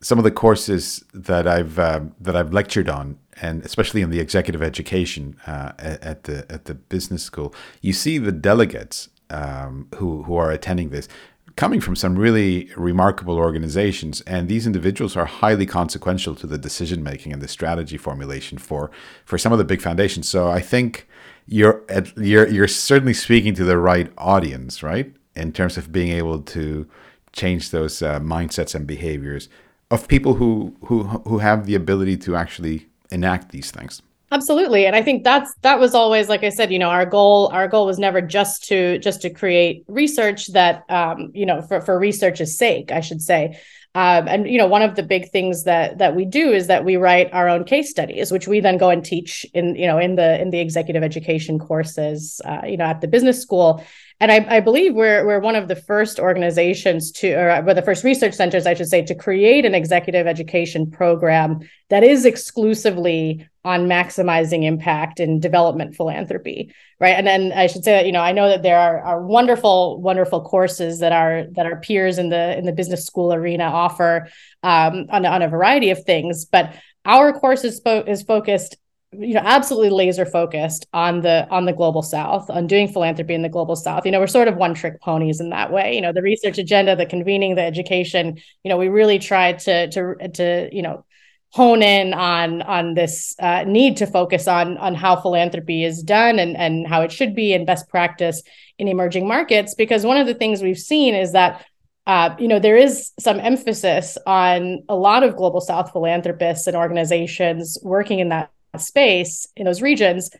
some 0.00 0.18
of 0.18 0.24
the 0.24 0.30
courses 0.30 1.04
that 1.12 1.48
I've 1.48 1.76
uh, 1.76 2.02
that 2.20 2.36
I've 2.36 2.52
lectured 2.52 2.88
on, 2.88 3.18
and 3.40 3.64
especially 3.64 4.00
in 4.00 4.10
the 4.10 4.20
executive 4.20 4.62
education 4.62 5.36
uh, 5.48 5.72
at 5.76 6.22
the 6.22 6.46
at 6.48 6.66
the 6.66 6.74
business 6.74 7.24
school, 7.24 7.52
you 7.80 7.92
see 7.92 8.18
the 8.18 8.30
delegates 8.30 9.08
um, 9.32 9.88
who 9.96 10.22
who 10.24 10.36
are 10.36 10.50
attending 10.50 10.90
this 10.90 11.08
coming 11.56 11.80
from 11.80 11.94
some 11.94 12.18
really 12.18 12.70
remarkable 12.76 13.36
organizations, 13.36 14.20
and 14.22 14.48
these 14.48 14.66
individuals 14.66 15.16
are 15.16 15.26
highly 15.26 15.66
consequential 15.66 16.34
to 16.36 16.46
the 16.46 16.58
decision 16.58 17.02
making 17.02 17.32
and 17.32 17.42
the 17.42 17.48
strategy 17.48 17.96
formulation 17.96 18.58
for 18.58 18.90
for 19.24 19.38
some 19.38 19.52
of 19.52 19.58
the 19.58 19.64
big 19.64 19.80
foundations. 19.80 20.28
So 20.28 20.50
I 20.50 20.60
think 20.60 21.08
you're 21.46 21.82
at, 21.88 22.16
you're 22.16 22.48
you're 22.48 22.68
certainly 22.68 23.14
speaking 23.14 23.54
to 23.54 23.64
the 23.64 23.78
right 23.78 24.10
audience, 24.16 24.82
right? 24.82 25.12
In 25.34 25.52
terms 25.52 25.76
of 25.76 25.92
being 25.92 26.10
able 26.12 26.40
to 26.42 26.86
change 27.32 27.70
those 27.70 28.02
uh, 28.02 28.20
mindsets 28.20 28.74
and 28.74 28.86
behaviors 28.86 29.48
of 29.90 30.08
people 30.08 30.34
who 30.34 30.74
who 30.86 31.04
who 31.28 31.38
have 31.38 31.66
the 31.66 31.74
ability 31.74 32.16
to 32.18 32.36
actually 32.36 32.88
enact 33.10 33.50
these 33.52 33.70
things 33.70 34.02
absolutely. 34.32 34.86
And 34.86 34.96
i 34.96 35.02
think 35.02 35.22
that's 35.22 35.54
that 35.62 35.78
was 35.78 35.94
always 35.94 36.28
like 36.28 36.42
i 36.42 36.48
said 36.48 36.72
you 36.72 36.78
know 36.78 36.88
our 36.88 37.06
goal 37.06 37.48
our 37.52 37.68
goal 37.68 37.86
was 37.86 37.98
never 37.98 38.20
just 38.20 38.64
to 38.64 38.98
just 38.98 39.22
to 39.22 39.30
create 39.30 39.84
research 39.86 40.48
that 40.52 40.84
um, 40.88 41.30
you 41.34 41.46
know 41.46 41.62
for 41.62 41.80
for 41.80 41.98
research's 41.98 42.56
sake 42.56 42.90
i 42.90 43.00
should 43.00 43.22
say. 43.22 43.58
Um, 43.94 44.26
and 44.26 44.48
you 44.48 44.56
know 44.56 44.66
one 44.66 44.80
of 44.80 44.96
the 44.96 45.02
big 45.02 45.30
things 45.30 45.64
that 45.64 45.98
that 45.98 46.16
we 46.16 46.24
do 46.24 46.50
is 46.50 46.68
that 46.68 46.82
we 46.82 46.96
write 46.96 47.28
our 47.34 47.46
own 47.46 47.64
case 47.64 47.90
studies 47.90 48.32
which 48.32 48.48
we 48.48 48.58
then 48.60 48.78
go 48.78 48.88
and 48.88 49.04
teach 49.04 49.44
in 49.52 49.76
you 49.76 49.86
know 49.86 49.98
in 49.98 50.16
the 50.16 50.40
in 50.40 50.48
the 50.48 50.60
executive 50.60 51.02
education 51.02 51.58
courses 51.58 52.40
uh, 52.46 52.62
you 52.66 52.78
know 52.78 52.86
at 52.86 53.02
the 53.02 53.08
business 53.08 53.42
school. 53.42 53.84
And 54.18 54.30
I, 54.30 54.46
I, 54.48 54.60
believe 54.60 54.94
we're 54.94 55.26
we're 55.26 55.40
one 55.40 55.56
of 55.56 55.66
the 55.66 55.74
first 55.74 56.20
organizations 56.20 57.10
to, 57.12 57.32
or 57.32 57.62
we're 57.66 57.74
the 57.74 57.82
first 57.82 58.04
research 58.04 58.34
centers, 58.34 58.66
I 58.66 58.74
should 58.74 58.88
say, 58.88 59.02
to 59.02 59.16
create 59.16 59.64
an 59.64 59.74
executive 59.74 60.28
education 60.28 60.88
program 60.88 61.68
that 61.90 62.04
is 62.04 62.24
exclusively 62.24 63.48
on 63.64 63.86
maximizing 63.86 64.64
impact 64.64 65.20
in 65.20 65.38
development 65.38 65.94
philanthropy, 65.94 66.74
right? 66.98 67.16
And 67.16 67.26
then 67.26 67.52
I 67.52 67.68
should 67.68 67.84
say 67.84 67.92
that 67.92 68.06
you 68.06 68.12
know 68.12 68.20
I 68.20 68.32
know 68.32 68.48
that 68.48 68.62
there 68.62 68.78
are, 68.78 69.00
are 69.00 69.22
wonderful, 69.22 70.00
wonderful 70.00 70.42
courses 70.42 70.98
that 70.98 71.12
our 71.12 71.44
that 71.52 71.66
our 71.66 71.80
peers 71.80 72.18
in 72.18 72.28
the 72.28 72.58
in 72.58 72.64
the 72.64 72.72
business 72.72 73.06
school 73.06 73.32
arena 73.32 73.64
offer 73.64 74.28
um, 74.62 75.06
on 75.10 75.24
on 75.24 75.42
a 75.42 75.48
variety 75.48 75.90
of 75.90 76.04
things, 76.04 76.44
but 76.44 76.74
our 77.04 77.32
course 77.32 77.64
is, 77.64 77.80
fo- 77.80 78.04
is 78.04 78.22
focused 78.22 78.76
you 79.12 79.34
know 79.34 79.42
absolutely 79.44 79.90
laser 79.90 80.24
focused 80.24 80.86
on 80.94 81.20
the 81.20 81.46
on 81.50 81.66
the 81.66 81.72
global 81.72 82.02
south 82.02 82.48
on 82.48 82.66
doing 82.66 82.88
philanthropy 82.88 83.34
in 83.34 83.42
the 83.42 83.48
global 83.48 83.76
south. 83.76 84.06
You 84.06 84.12
know 84.12 84.20
we're 84.20 84.26
sort 84.26 84.48
of 84.48 84.56
one 84.56 84.74
trick 84.74 85.00
ponies 85.00 85.38
in 85.38 85.50
that 85.50 85.70
way. 85.70 85.94
You 85.94 86.00
know 86.00 86.12
the 86.12 86.22
research 86.22 86.58
agenda 86.58 86.96
the 86.96 87.06
convening 87.06 87.54
the 87.54 87.62
education 87.62 88.38
you 88.64 88.68
know 88.70 88.78
we 88.78 88.88
really 88.88 89.18
try 89.18 89.52
to 89.52 89.90
to 89.90 90.28
to 90.34 90.68
you 90.72 90.82
know 90.82 91.04
hone 91.52 91.82
in 91.82 92.14
on 92.14 92.62
on 92.62 92.94
this 92.94 93.34
uh, 93.38 93.64
need 93.64 93.96
to 93.98 94.06
focus 94.06 94.48
on 94.48 94.78
on 94.78 94.94
how 94.94 95.16
philanthropy 95.16 95.84
is 95.84 96.02
done 96.02 96.38
and 96.38 96.56
and 96.56 96.86
how 96.86 97.02
it 97.02 97.12
should 97.12 97.34
be 97.34 97.52
and 97.52 97.66
best 97.66 97.88
practice 97.88 98.42
in 98.78 98.88
emerging 98.88 99.28
markets. 99.28 99.74
Because 99.74 100.04
one 100.04 100.16
of 100.16 100.26
the 100.26 100.34
things 100.34 100.62
we've 100.62 100.78
seen 100.78 101.14
is 101.14 101.32
that 101.32 101.64
uh, 102.04 102.34
you 102.38 102.48
know, 102.48 102.58
there 102.58 102.76
is 102.76 103.12
some 103.20 103.38
emphasis 103.38 104.18
on 104.26 104.82
a 104.88 104.96
lot 104.96 105.22
of 105.22 105.36
global 105.36 105.60
South 105.60 105.92
philanthropists 105.92 106.66
and 106.66 106.76
organizations 106.76 107.78
working 107.82 108.18
in 108.18 108.30
that 108.30 108.50
space 108.76 109.46
in 109.56 109.66
those 109.66 109.82
regions 109.82 110.30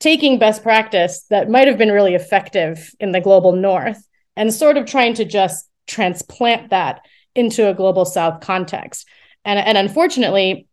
taking 0.00 0.38
best 0.38 0.62
practice 0.62 1.24
that 1.30 1.50
might 1.50 1.66
have 1.66 1.78
been 1.78 1.90
really 1.90 2.14
effective 2.14 2.94
in 3.00 3.12
the 3.12 3.20
global 3.20 3.52
north 3.52 4.06
and 4.36 4.52
sort 4.54 4.76
of 4.76 4.86
trying 4.86 5.14
to 5.14 5.24
just 5.24 5.68
transplant 5.86 6.70
that 6.70 7.00
into 7.34 7.68
a 7.68 7.74
global 7.74 8.04
south 8.04 8.40
context 8.40 9.06
and, 9.48 9.58
and 9.58 9.78
unfortunately 9.78 10.66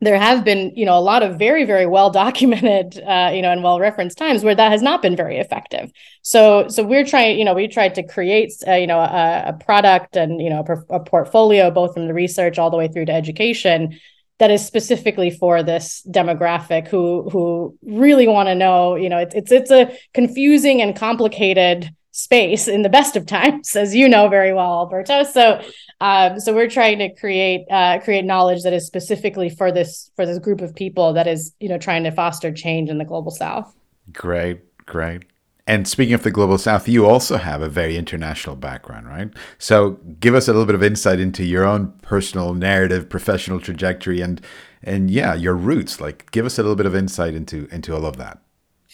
there 0.00 0.18
have 0.18 0.44
been 0.44 0.72
you 0.74 0.84
know 0.84 0.98
a 0.98 1.00
lot 1.00 1.22
of 1.22 1.38
very 1.38 1.64
very 1.64 1.86
well 1.86 2.10
documented 2.10 3.02
uh, 3.06 3.30
you 3.32 3.42
know 3.42 3.52
and 3.52 3.62
well 3.62 3.78
referenced 3.78 4.18
times 4.18 4.42
where 4.42 4.54
that 4.54 4.72
has 4.72 4.82
not 4.82 5.02
been 5.02 5.16
very 5.16 5.38
effective. 5.38 5.92
So 6.22 6.68
so 6.68 6.82
we're 6.82 7.04
trying 7.04 7.38
you 7.38 7.44
know 7.44 7.54
we 7.54 7.68
tried 7.68 7.94
to 7.96 8.02
create 8.02 8.52
uh, 8.66 8.74
you 8.74 8.86
know 8.86 8.98
a, 8.98 9.44
a, 9.48 9.52
product 9.64 10.16
and 10.16 10.40
you 10.40 10.50
know 10.50 10.64
a, 10.68 10.96
a 10.96 11.00
portfolio 11.00 11.70
both 11.70 11.94
from 11.94 12.06
the 12.06 12.14
research 12.14 12.58
all 12.58 12.70
the 12.70 12.76
way 12.76 12.88
through 12.88 13.06
to 13.06 13.12
education 13.12 13.98
that 14.38 14.50
is 14.50 14.66
specifically 14.66 15.30
for 15.30 15.62
this 15.62 16.02
demographic 16.10 16.88
who 16.88 17.28
who 17.30 17.76
really 17.82 18.26
want 18.26 18.48
to 18.48 18.54
know 18.54 18.96
you 18.96 19.08
know 19.08 19.18
it's 19.18 19.34
it's 19.34 19.52
it's 19.52 19.70
a 19.70 19.96
confusing 20.12 20.82
and 20.82 20.96
complicated 20.96 21.94
space 22.14 22.68
in 22.68 22.82
the 22.82 22.88
best 22.88 23.16
of 23.16 23.26
times 23.26 23.74
as 23.74 23.92
you 23.92 24.08
know 24.08 24.28
very 24.28 24.54
well 24.54 24.72
alberto 24.72 25.24
so 25.24 25.60
um, 26.00 26.38
so 26.38 26.54
we're 26.54 26.68
trying 26.68 26.98
to 26.98 27.12
create 27.16 27.66
uh, 27.70 27.98
create 27.98 28.24
knowledge 28.24 28.62
that 28.62 28.72
is 28.72 28.86
specifically 28.86 29.50
for 29.50 29.72
this 29.72 30.12
for 30.14 30.24
this 30.24 30.38
group 30.38 30.60
of 30.60 30.74
people 30.76 31.12
that 31.12 31.26
is 31.26 31.52
you 31.58 31.68
know 31.68 31.76
trying 31.76 32.04
to 32.04 32.12
foster 32.12 32.52
change 32.52 32.88
in 32.88 32.98
the 32.98 33.04
global 33.04 33.32
south 33.32 33.74
great 34.12 34.60
great 34.86 35.24
and 35.66 35.88
speaking 35.88 36.12
of 36.12 36.22
the 36.22 36.30
global 36.30 36.58
south, 36.58 36.88
you 36.88 37.06
also 37.06 37.38
have 37.38 37.62
a 37.62 37.70
very 37.70 37.96
international 37.96 38.54
background, 38.54 39.08
right? 39.08 39.30
So 39.56 39.92
give 40.20 40.34
us 40.34 40.46
a 40.46 40.52
little 40.52 40.66
bit 40.66 40.74
of 40.74 40.82
insight 40.82 41.20
into 41.20 41.42
your 41.42 41.64
own 41.64 41.92
personal 42.02 42.52
narrative, 42.52 43.08
professional 43.08 43.60
trajectory, 43.60 44.20
and 44.20 44.42
and 44.82 45.10
yeah, 45.10 45.32
your 45.32 45.54
roots. 45.54 46.02
Like, 46.02 46.30
give 46.32 46.44
us 46.44 46.58
a 46.58 46.62
little 46.62 46.76
bit 46.76 46.84
of 46.84 46.94
insight 46.94 47.32
into 47.32 47.66
into 47.72 47.94
all 47.94 48.04
of 48.04 48.18
that. 48.18 48.43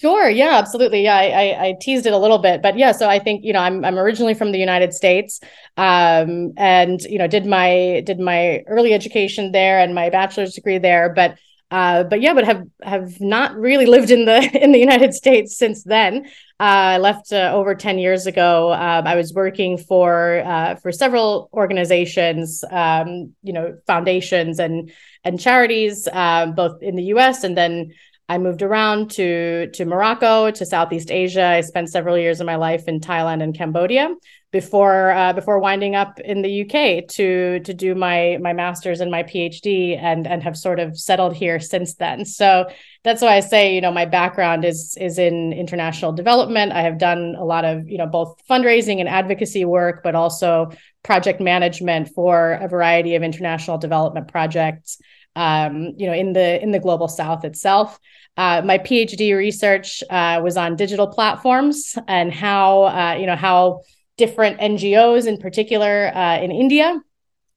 Sure. 0.00 0.30
Yeah, 0.30 0.56
absolutely. 0.56 1.02
Yeah, 1.02 1.16
I, 1.16 1.24
I, 1.26 1.64
I, 1.66 1.74
teased 1.78 2.06
it 2.06 2.14
a 2.14 2.18
little 2.18 2.38
bit, 2.38 2.62
but 2.62 2.78
yeah. 2.78 2.92
So 2.92 3.06
I 3.06 3.18
think 3.18 3.44
you 3.44 3.52
know 3.52 3.58
I'm 3.58 3.84
I'm 3.84 3.98
originally 3.98 4.32
from 4.32 4.50
the 4.50 4.58
United 4.58 4.94
States, 4.94 5.40
um, 5.76 6.52
and 6.56 7.02
you 7.02 7.18
know 7.18 7.26
did 7.26 7.44
my 7.44 8.02
did 8.06 8.18
my 8.18 8.62
early 8.66 8.94
education 8.94 9.52
there 9.52 9.78
and 9.78 9.94
my 9.94 10.08
bachelor's 10.08 10.54
degree 10.54 10.78
there, 10.78 11.12
but 11.14 11.36
uh, 11.70 12.04
but 12.04 12.22
yeah, 12.22 12.32
but 12.32 12.44
have 12.44 12.62
have 12.82 13.20
not 13.20 13.54
really 13.56 13.84
lived 13.84 14.10
in 14.10 14.24
the 14.24 14.40
in 14.62 14.72
the 14.72 14.78
United 14.78 15.12
States 15.12 15.54
since 15.58 15.84
then. 15.84 16.24
Uh, 16.58 16.96
I 16.96 16.98
left 16.98 17.30
uh, 17.30 17.52
over 17.54 17.74
ten 17.74 17.98
years 17.98 18.26
ago. 18.26 18.72
Um, 18.72 19.06
I 19.06 19.16
was 19.16 19.34
working 19.34 19.76
for 19.76 20.42
uh, 20.46 20.76
for 20.76 20.92
several 20.92 21.50
organizations, 21.52 22.64
um, 22.70 23.34
you 23.42 23.52
know, 23.52 23.76
foundations 23.86 24.58
and 24.58 24.90
and 25.24 25.38
charities, 25.38 26.08
um, 26.12 26.54
both 26.54 26.82
in 26.82 26.96
the 26.96 27.04
U.S. 27.04 27.44
and 27.44 27.54
then 27.56 27.92
I 28.30 28.38
moved 28.38 28.62
around 28.62 29.10
to 29.12 29.66
to 29.72 29.84
Morocco, 29.84 30.52
to 30.52 30.64
Southeast 30.64 31.10
Asia. 31.10 31.44
I 31.44 31.62
spent 31.62 31.90
several 31.90 32.16
years 32.16 32.38
of 32.38 32.46
my 32.46 32.54
life 32.54 32.86
in 32.86 33.00
Thailand 33.00 33.42
and 33.42 33.52
Cambodia 33.52 34.14
before 34.52 35.10
uh, 35.10 35.32
before 35.32 35.58
winding 35.58 35.96
up 35.96 36.20
in 36.20 36.42
the 36.42 36.62
UK 36.62 37.08
to 37.08 37.58
to 37.58 37.74
do 37.74 37.96
my 37.96 38.38
my 38.40 38.52
masters 38.52 39.00
and 39.00 39.10
my 39.10 39.24
PhD 39.24 39.98
and 40.00 40.28
and 40.28 40.44
have 40.44 40.56
sort 40.56 40.78
of 40.78 40.96
settled 40.96 41.34
here 41.34 41.58
since 41.58 41.94
then. 41.94 42.24
So 42.24 42.66
that's 43.02 43.20
why 43.20 43.36
I 43.36 43.40
say 43.40 43.74
you 43.74 43.80
know 43.80 43.90
my 43.90 44.06
background 44.06 44.64
is 44.64 44.96
is 45.00 45.18
in 45.18 45.52
international 45.52 46.12
development. 46.12 46.70
I 46.70 46.82
have 46.82 46.98
done 46.98 47.34
a 47.36 47.44
lot 47.44 47.64
of 47.64 47.88
you 47.88 47.98
know 47.98 48.06
both 48.06 48.40
fundraising 48.48 49.00
and 49.00 49.08
advocacy 49.08 49.64
work, 49.64 50.04
but 50.04 50.14
also 50.14 50.70
project 51.02 51.40
management 51.40 52.10
for 52.14 52.52
a 52.52 52.68
variety 52.68 53.16
of 53.16 53.24
international 53.24 53.76
development 53.78 54.28
projects. 54.28 55.00
Um, 55.36 55.94
you 55.96 56.06
know, 56.06 56.12
in 56.12 56.32
the 56.32 56.62
in 56.62 56.70
the 56.70 56.78
global 56.78 57.08
South 57.08 57.44
itself. 57.44 57.98
Uh, 58.36 58.62
my 58.64 58.78
PhD 58.78 59.36
research 59.36 60.02
uh, 60.10 60.40
was 60.42 60.56
on 60.56 60.76
digital 60.76 61.06
platforms 61.06 61.98
and 62.08 62.32
how 62.32 62.84
uh, 62.84 63.16
you 63.18 63.26
know 63.26 63.36
how 63.36 63.80
different 64.16 64.60
NGOs, 64.60 65.26
in 65.26 65.38
particular 65.38 66.14
uh, 66.14 66.38
in 66.38 66.50
India, 66.50 67.00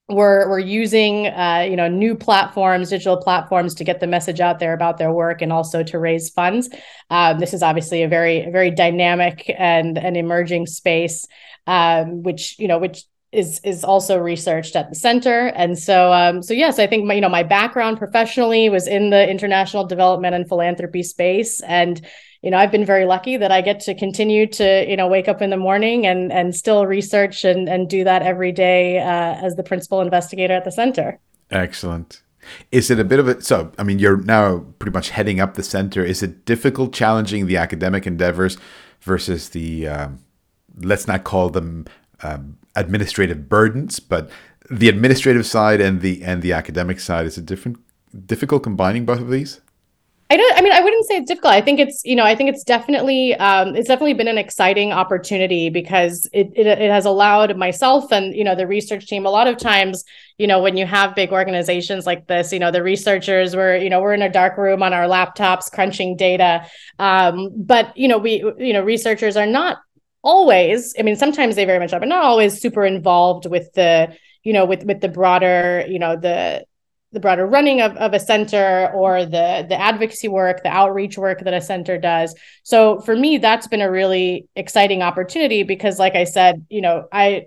were 0.10 0.50
were 0.50 0.60
using 0.60 1.28
uh, 1.28 1.66
you 1.70 1.76
know 1.76 1.88
new 1.88 2.16
platforms, 2.16 2.90
digital 2.90 3.18
platforms, 3.18 3.76
to 3.76 3.84
get 3.84 4.00
the 4.00 4.08
message 4.08 4.40
out 4.40 4.60
there 4.60 4.74
about 4.74 4.98
their 4.98 5.12
work 5.12 5.42
and 5.42 5.54
also 5.54 5.84
to 5.84 6.00
raise 6.00 6.30
funds. 6.30 6.70
Um, 7.10 7.40
this 7.40 7.54
is 7.54 7.64
obviously 7.64 8.04
a 8.04 8.08
very 8.08 8.50
very 8.52 8.72
dynamic 8.72 9.54
and 9.58 9.98
an 9.98 10.16
emerging 10.16 10.68
space, 10.68 11.26
um, 11.68 12.24
which 12.24 12.58
you 12.60 12.68
know 12.68 12.80
which 12.80 13.04
is 13.34 13.60
is 13.64 13.84
also 13.84 14.18
researched 14.18 14.76
at 14.76 14.90
the 14.90 14.96
center. 14.96 15.48
And 15.48 15.78
so 15.78 16.14
um, 16.14 16.42
so 16.42 16.54
yes 16.54 16.80
i 16.80 16.88
think 16.88 17.06
my 17.06 17.16
you 17.16 17.22
know 17.22 17.30
my 17.30 17.44
background 17.44 17.98
professionally 17.98 18.70
was 18.70 18.88
in 18.88 19.10
the 19.10 19.30
international 19.30 19.86
development 19.86 20.36
and 20.36 20.48
philanthropy 20.48 21.04
space. 21.04 21.62
And 21.62 22.02
you 22.44 22.52
know 22.52 22.58
i've 22.58 22.72
been 22.72 22.86
very 22.86 23.06
lucky 23.06 23.38
that 23.38 23.52
i 23.52 23.62
get 23.62 23.80
to 23.80 23.96
continue 23.96 24.46
to 24.46 24.86
you 24.88 24.98
know 24.98 25.08
wake 25.08 25.28
up 25.28 25.42
in 25.42 25.50
the 25.50 25.58
morning 25.58 26.06
and 26.06 26.32
and 26.32 26.54
still 26.54 26.86
research 26.86 27.46
and 27.46 27.68
and 27.68 27.90
do 27.90 28.04
that 28.04 28.22
every 28.22 28.52
day 28.52 29.00
uh, 29.00 29.46
as 29.46 29.56
the 29.56 29.64
principal 29.64 30.02
investigator 30.02 30.54
at 30.54 30.66
the 30.66 30.72
center. 30.72 31.20
Excellent. 31.50 32.22
Is 32.72 32.92
it 32.92 33.00
a 33.00 33.06
bit 33.06 33.20
of 33.20 33.28
a 33.28 33.42
so 33.42 33.72
i 33.80 33.84
mean 33.84 33.98
you're 33.98 34.18
now 34.18 34.60
pretty 34.78 34.94
much 34.94 35.10
heading 35.10 35.40
up 35.40 35.56
the 35.56 35.64
center. 35.64 36.04
Is 36.04 36.22
it 36.22 36.46
difficult 36.46 36.94
challenging 36.94 37.48
the 37.48 37.58
academic 37.58 38.06
endeavors 38.06 38.58
versus 39.02 39.50
the 39.50 39.88
um, 39.88 40.20
let's 40.78 41.08
not 41.08 41.24
call 41.24 41.50
them 41.50 41.86
um, 42.22 42.58
administrative 42.76 43.50
burdens, 43.50 44.00
but 44.00 44.30
the 44.70 44.90
administrative 44.90 45.46
side 45.46 45.82
and 45.82 46.02
the 46.02 46.24
and 46.24 46.42
the 46.42 46.54
academic 46.54 47.00
side 47.00 47.26
is 47.26 47.38
it 47.38 47.46
different 47.46 47.78
difficult 48.26 48.64
combining 48.64 49.06
both 49.06 49.20
of 49.20 49.30
these? 49.30 49.62
I 50.30 50.38
don't. 50.38 50.58
I 50.58 50.62
mean, 50.62 50.72
I 50.72 50.80
wouldn't 50.80 51.06
say 51.06 51.18
it's 51.18 51.28
difficult. 51.28 51.54
I 51.54 51.62
think 51.62 51.80
it's 51.80 52.02
you 52.04 52.16
know, 52.16 52.24
I 52.24 52.34
think 52.34 52.50
it's 52.50 52.64
definitely 52.64 53.36
um, 53.36 53.76
it's 53.76 53.88
definitely 53.88 54.16
been 54.16 54.28
an 54.28 54.40
exciting 54.40 54.92
opportunity 54.92 55.70
because 55.70 56.28
it, 56.34 56.52
it 56.56 56.66
it 56.66 56.90
has 56.90 57.06
allowed 57.06 57.56
myself 57.56 58.12
and 58.12 58.34
you 58.34 58.44
know 58.44 58.56
the 58.56 58.66
research 58.66 59.06
team. 59.06 59.28
A 59.28 59.30
lot 59.30 59.48
of 59.48 59.58
times, 59.58 60.04
you 60.40 60.48
know, 60.48 60.60
when 60.60 60.76
you 60.76 60.88
have 60.88 61.14
big 61.14 61.32
organizations 61.32 62.08
like 62.08 62.26
this, 62.26 62.52
you 62.52 62.58
know, 62.58 62.72
the 62.72 62.82
researchers 62.82 63.56
were 63.56 63.76
you 63.76 63.92
know 63.92 64.02
we're 64.02 64.16
in 64.16 64.24
a 64.24 64.32
dark 64.32 64.58
room 64.58 64.82
on 64.82 64.92
our 64.92 65.06
laptops 65.06 65.72
crunching 65.72 66.18
data, 66.18 66.66
um, 66.98 67.50
but 67.56 67.96
you 67.96 68.08
know 68.08 68.18
we 68.18 68.44
you 68.58 68.74
know 68.74 68.82
researchers 68.82 69.38
are 69.38 69.46
not 69.46 69.82
always. 70.24 70.96
I 70.98 71.04
mean, 71.04 71.16
sometimes 71.16 71.56
they 71.56 71.66
very 71.66 71.80
much 71.80 71.94
are, 71.94 72.00
but 72.00 72.10
not 72.10 72.24
always 72.24 72.60
super 72.60 72.86
involved 72.86 73.46
with 73.46 73.72
the 73.74 74.16
you 74.44 74.54
know 74.54 74.66
with 74.66 74.84
with 74.84 75.02
the 75.02 75.10
broader 75.10 75.84
you 75.88 76.00
know 76.00 76.16
the 76.16 76.66
the 77.12 77.20
broader 77.20 77.46
running 77.46 77.80
of, 77.80 77.96
of 77.98 78.14
a 78.14 78.20
center 78.20 78.92
or 78.94 79.26
the 79.26 79.66
the 79.70 79.80
advocacy 79.80 80.28
work 80.28 80.64
the 80.64 80.70
outreach 80.70 81.18
work 81.18 81.40
that 81.42 81.54
a 81.54 81.62
center 81.62 81.98
does 81.98 82.36
so 82.64 83.00
for 83.02 83.16
me 83.16 83.38
that's 83.38 83.68
been 83.68 83.82
a 83.82 83.92
really 83.92 84.48
exciting 84.56 85.02
opportunity 85.02 85.64
because 85.64 86.00
like 86.00 86.16
i 86.16 86.24
said 86.24 86.66
you 86.70 86.82
know 86.82 87.08
i 87.12 87.46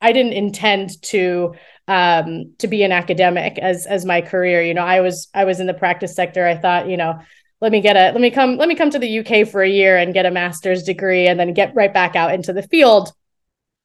i 0.00 0.12
didn't 0.12 0.34
intend 0.34 1.02
to 1.02 1.54
um 1.88 2.54
to 2.58 2.68
be 2.68 2.82
an 2.82 2.92
academic 2.92 3.58
as 3.58 3.86
as 3.86 4.04
my 4.04 4.20
career 4.20 4.62
you 4.62 4.74
know 4.74 4.84
i 4.84 5.00
was 5.00 5.28
i 5.34 5.44
was 5.44 5.60
in 5.60 5.66
the 5.66 5.74
practice 5.74 6.14
sector 6.14 6.46
i 6.46 6.56
thought 6.56 6.88
you 6.88 6.96
know 6.96 7.18
let 7.60 7.72
me 7.72 7.80
get 7.80 7.96
a 7.96 8.12
let 8.12 8.20
me 8.20 8.30
come 8.30 8.56
let 8.56 8.68
me 8.68 8.74
come 8.74 8.90
to 8.90 8.98
the 8.98 9.18
uk 9.20 9.48
for 9.48 9.62
a 9.62 9.68
year 9.68 9.96
and 9.96 10.14
get 10.14 10.26
a 10.26 10.30
master's 10.30 10.82
degree 10.82 11.26
and 11.26 11.38
then 11.38 11.54
get 11.54 11.74
right 11.74 11.92
back 11.92 12.16
out 12.16 12.34
into 12.34 12.52
the 12.52 12.62
field 12.62 13.12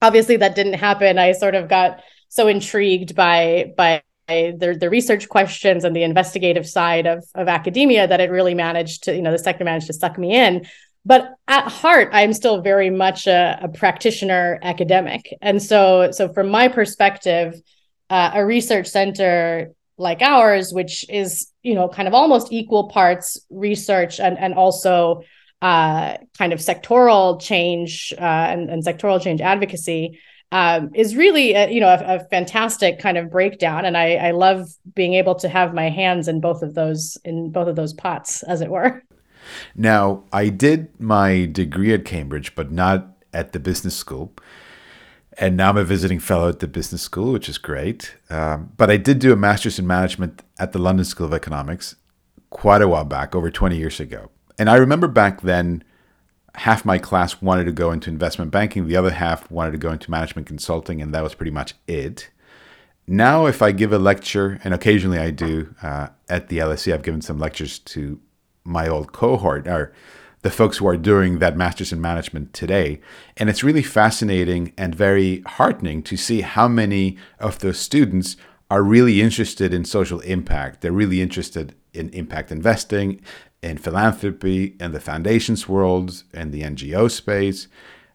obviously 0.02 0.38
that 0.38 0.56
didn't 0.56 0.74
happen 0.74 1.18
i 1.18 1.32
sort 1.32 1.56
of 1.56 1.68
got 1.68 2.02
so 2.30 2.48
intrigued 2.48 3.16
by 3.16 3.74
by 3.78 4.02
the, 4.28 4.78
the 4.80 4.90
research 4.90 5.30
questions 5.30 5.84
and 5.84 5.96
the 5.96 6.04
investigative 6.04 6.68
side 6.68 7.06
of, 7.06 7.24
of 7.36 7.48
academia 7.48 8.08
that 8.08 8.20
it 8.20 8.32
really 8.32 8.54
managed 8.54 9.04
to, 9.04 9.16
you 9.16 9.22
know, 9.22 9.32
the 9.32 9.40
sector 9.40 9.64
managed 9.64 9.88
to 9.88 9.94
suck 9.94 10.18
me 10.18 10.36
in. 10.36 10.66
But 11.06 11.36
at 11.48 11.68
heart, 11.68 12.10
I'm 12.12 12.34
still 12.34 12.62
very 12.62 12.90
much 12.90 13.28
a, 13.28 13.60
a 13.62 13.70
practitioner 13.70 14.60
academic. 14.64 15.32
And 15.42 15.62
so, 15.62 16.10
so 16.12 16.34
from 16.34 16.50
my 16.50 16.68
perspective, 16.68 17.62
uh, 18.10 18.32
a 18.34 18.46
research 18.46 18.88
center 18.88 19.72
like 19.98 20.22
ours, 20.22 20.74
which 20.74 21.10
is, 21.10 21.48
you 21.64 21.74
know, 21.74 21.88
kind 21.88 22.08
of 22.08 22.14
almost 22.14 22.52
equal 22.52 22.90
parts 22.90 23.40
research 23.50 24.20
and, 24.20 24.38
and 24.38 24.54
also 24.54 25.22
uh, 25.62 26.18
kind 26.38 26.54
of 26.54 26.60
sectoral 26.60 27.42
change 27.42 28.14
uh, 28.18 28.22
and, 28.22 28.70
and 28.70 28.84
sectoral 28.86 29.22
change 29.22 29.42
advocacy, 29.42 30.20
um, 30.52 30.92
is 30.94 31.16
really 31.16 31.54
a, 31.54 31.70
you 31.70 31.80
know 31.80 31.88
a, 31.88 32.16
a, 32.16 32.20
fantastic 32.30 33.00
kind 33.00 33.18
of 33.18 33.32
breakdown. 33.32 33.84
And 33.84 33.98
I, 33.98 34.16
I 34.16 34.32
love 34.32 34.70
being 34.94 35.16
able 35.16 35.36
to 35.36 35.50
have 35.50 35.74
my 35.74 35.90
hands 35.90 36.28
in 36.28 36.40
both 36.40 36.62
of 36.62 36.76
those 36.76 37.18
in 37.26 37.52
both 37.52 37.68
of 37.68 37.76
those 37.76 37.94
pots 37.94 38.44
as 38.44 38.62
it 38.62 38.70
were. 38.70 39.04
Now 39.76 40.24
i 40.32 40.50
did 40.50 41.00
my 41.00 41.46
degree 41.46 41.94
at 41.94 42.04
cambridge 42.04 42.56
but 42.56 42.72
not 42.72 43.16
at 43.32 43.52
the 43.52 43.60
business 43.60 43.96
school 43.96 44.34
and 45.38 45.58
now 45.58 45.70
i'm 45.70 45.78
a 45.78 45.84
visiting 45.84 46.20
fellow 46.20 46.50
at 46.50 46.60
the 46.60 46.68
business 46.68 47.02
school 47.02 47.32
which 47.32 47.50
is 47.50 47.58
great 47.58 48.16
um, 48.30 48.72
but 48.78 48.90
i 48.90 48.98
did 48.98 49.20
do 49.20 49.34
a 49.34 49.36
master's 49.36 49.80
in 49.80 49.88
management 49.88 50.44
at 50.60 50.72
the 50.72 50.80
london 50.80 51.06
school 51.06 51.26
of 51.26 51.34
economics 51.34 51.96
quite 52.50 52.82
a 52.82 52.88
while 52.88 53.06
back 53.06 53.36
over 53.36 53.50
20 53.50 53.78
years 53.78 54.00
ago 54.00 54.30
and 54.58 54.70
i 54.70 54.76
remember 54.76 55.08
back 55.08 55.42
then 55.42 55.84
half 56.58 56.86
my 56.86 56.98
class 56.98 57.42
wanted 57.42 57.66
to 57.66 57.72
go 57.72 57.92
into 57.92 58.10
investment 58.10 58.52
banking, 58.52 58.88
the 58.88 58.96
other 58.96 59.12
half 59.12 59.50
wanted 59.52 59.72
to 59.72 59.78
go 59.78 59.92
into 59.92 60.10
management 60.10 60.48
consulting, 60.48 61.02
and 61.02 61.14
that 61.14 61.24
was 61.24 61.36
pretty 61.36 61.52
much 61.52 61.76
it. 61.88 62.30
Now, 63.08 63.46
if 63.46 63.62
I 63.62 63.72
give 63.72 63.94
a 63.94 64.00
lecture, 64.00 64.60
and 64.64 64.74
occasionally 64.74 65.20
I 65.20 65.32
do 65.32 65.76
uh, 65.84 66.08
at 66.30 66.48
the 66.48 66.60
LSE, 66.60 66.94
I've 66.94 67.04
given 67.04 67.22
some 67.22 67.38
lectures 67.38 67.80
to 67.80 68.20
my 68.64 68.88
old 68.88 69.12
cohort, 69.12 69.68
or 69.68 69.94
the 70.46 70.52
folks 70.52 70.78
who 70.78 70.86
are 70.86 70.96
doing 70.96 71.40
that 71.40 71.58
master's 71.58 71.92
in 71.92 72.00
management 72.00 72.54
today. 72.54 73.02
And 73.36 73.50
it's 73.50 73.64
really 73.64 73.82
fascinating 73.82 74.74
and 74.78 74.94
very 74.94 75.42
heartening 75.48 76.04
to 76.04 76.16
see 76.16 76.42
how 76.42 76.68
many 76.68 77.18
of 77.40 77.58
those 77.58 77.80
students 77.80 78.38
are 78.70 78.84
really 78.84 79.22
interested 79.22 79.74
in 79.74 79.86
social 79.86 80.20
impact. 80.20 80.82
They're 80.82 80.92
really 80.92 81.20
interested 81.20 81.74
in 81.96 82.10
impact 82.10 82.52
investing, 82.52 83.22
in 83.64 83.80
philanthropy, 83.80 84.76
in 84.80 84.92
the 84.92 85.00
foundations 85.00 85.68
world, 85.68 86.22
in 86.32 86.52
the 86.52 86.62
NGO 86.62 87.10
space. 87.10 87.68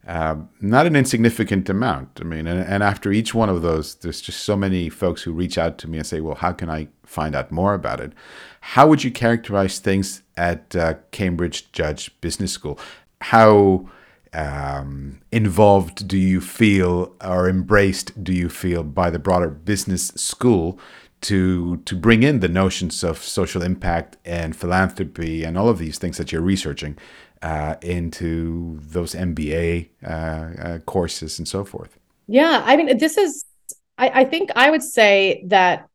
Um, 0.06 0.48
not 0.60 0.86
an 0.86 0.96
insignificant 0.96 1.68
amount. 1.68 2.18
I 2.20 2.24
mean, 2.24 2.46
and, 2.46 2.66
and, 2.66 2.82
after 2.82 3.12
each 3.12 3.34
one 3.34 3.50
of 3.50 3.60
those, 3.60 3.96
there's 3.96 4.22
just 4.22 4.42
so 4.44 4.56
many 4.56 4.88
folks 4.88 5.22
who 5.22 5.32
reach 5.32 5.58
out 5.58 5.76
to 5.78 5.88
me 5.88 5.98
and 5.98 6.06
say, 6.06 6.20
well, 6.20 6.36
how 6.36 6.52
can 6.52 6.70
I 6.70 6.88
find 7.04 7.34
out 7.34 7.52
more 7.52 7.74
about 7.74 8.00
it? 8.00 8.12
How 8.62 8.88
would 8.88 9.04
you 9.04 9.10
characterize 9.10 9.78
things 9.78 10.22
at 10.38 10.74
uh, 10.74 10.94
Cambridge 11.10 11.70
Judge 11.72 12.18
Business 12.22 12.50
School? 12.50 12.78
How 13.20 13.90
um, 14.32 15.20
involved 15.32 16.06
do 16.08 16.16
you 16.16 16.40
feel 16.40 17.14
or 17.22 17.48
embraced 17.48 18.22
do 18.22 18.32
you 18.32 18.48
feel 18.48 18.82
by 18.82 19.10
the 19.10 19.18
broader 19.18 19.48
business 19.48 20.08
school 20.08 20.78
to 21.22 21.78
to 21.78 21.96
bring 21.96 22.22
in 22.22 22.40
the 22.40 22.48
notions 22.48 23.02
of 23.02 23.18
social 23.18 23.62
impact 23.62 24.16
and 24.24 24.54
philanthropy 24.56 25.44
and 25.44 25.58
all 25.58 25.68
of 25.68 25.78
these 25.78 25.98
things 25.98 26.16
that 26.16 26.30
you're 26.30 26.40
researching 26.40 26.96
uh, 27.42 27.76
into 27.82 28.78
those 28.82 29.14
MBA 29.14 29.88
uh, 30.04 30.08
uh, 30.08 30.78
courses 30.80 31.38
and 31.38 31.48
so 31.48 31.64
forth. 31.64 31.98
Yeah, 32.26 32.62
I 32.64 32.76
mean, 32.76 32.98
this 32.98 33.16
is. 33.16 33.44
I, 33.98 34.20
I 34.20 34.24
think 34.24 34.50
I 34.56 34.70
would 34.70 34.82
say 34.82 35.44
that 35.48 35.88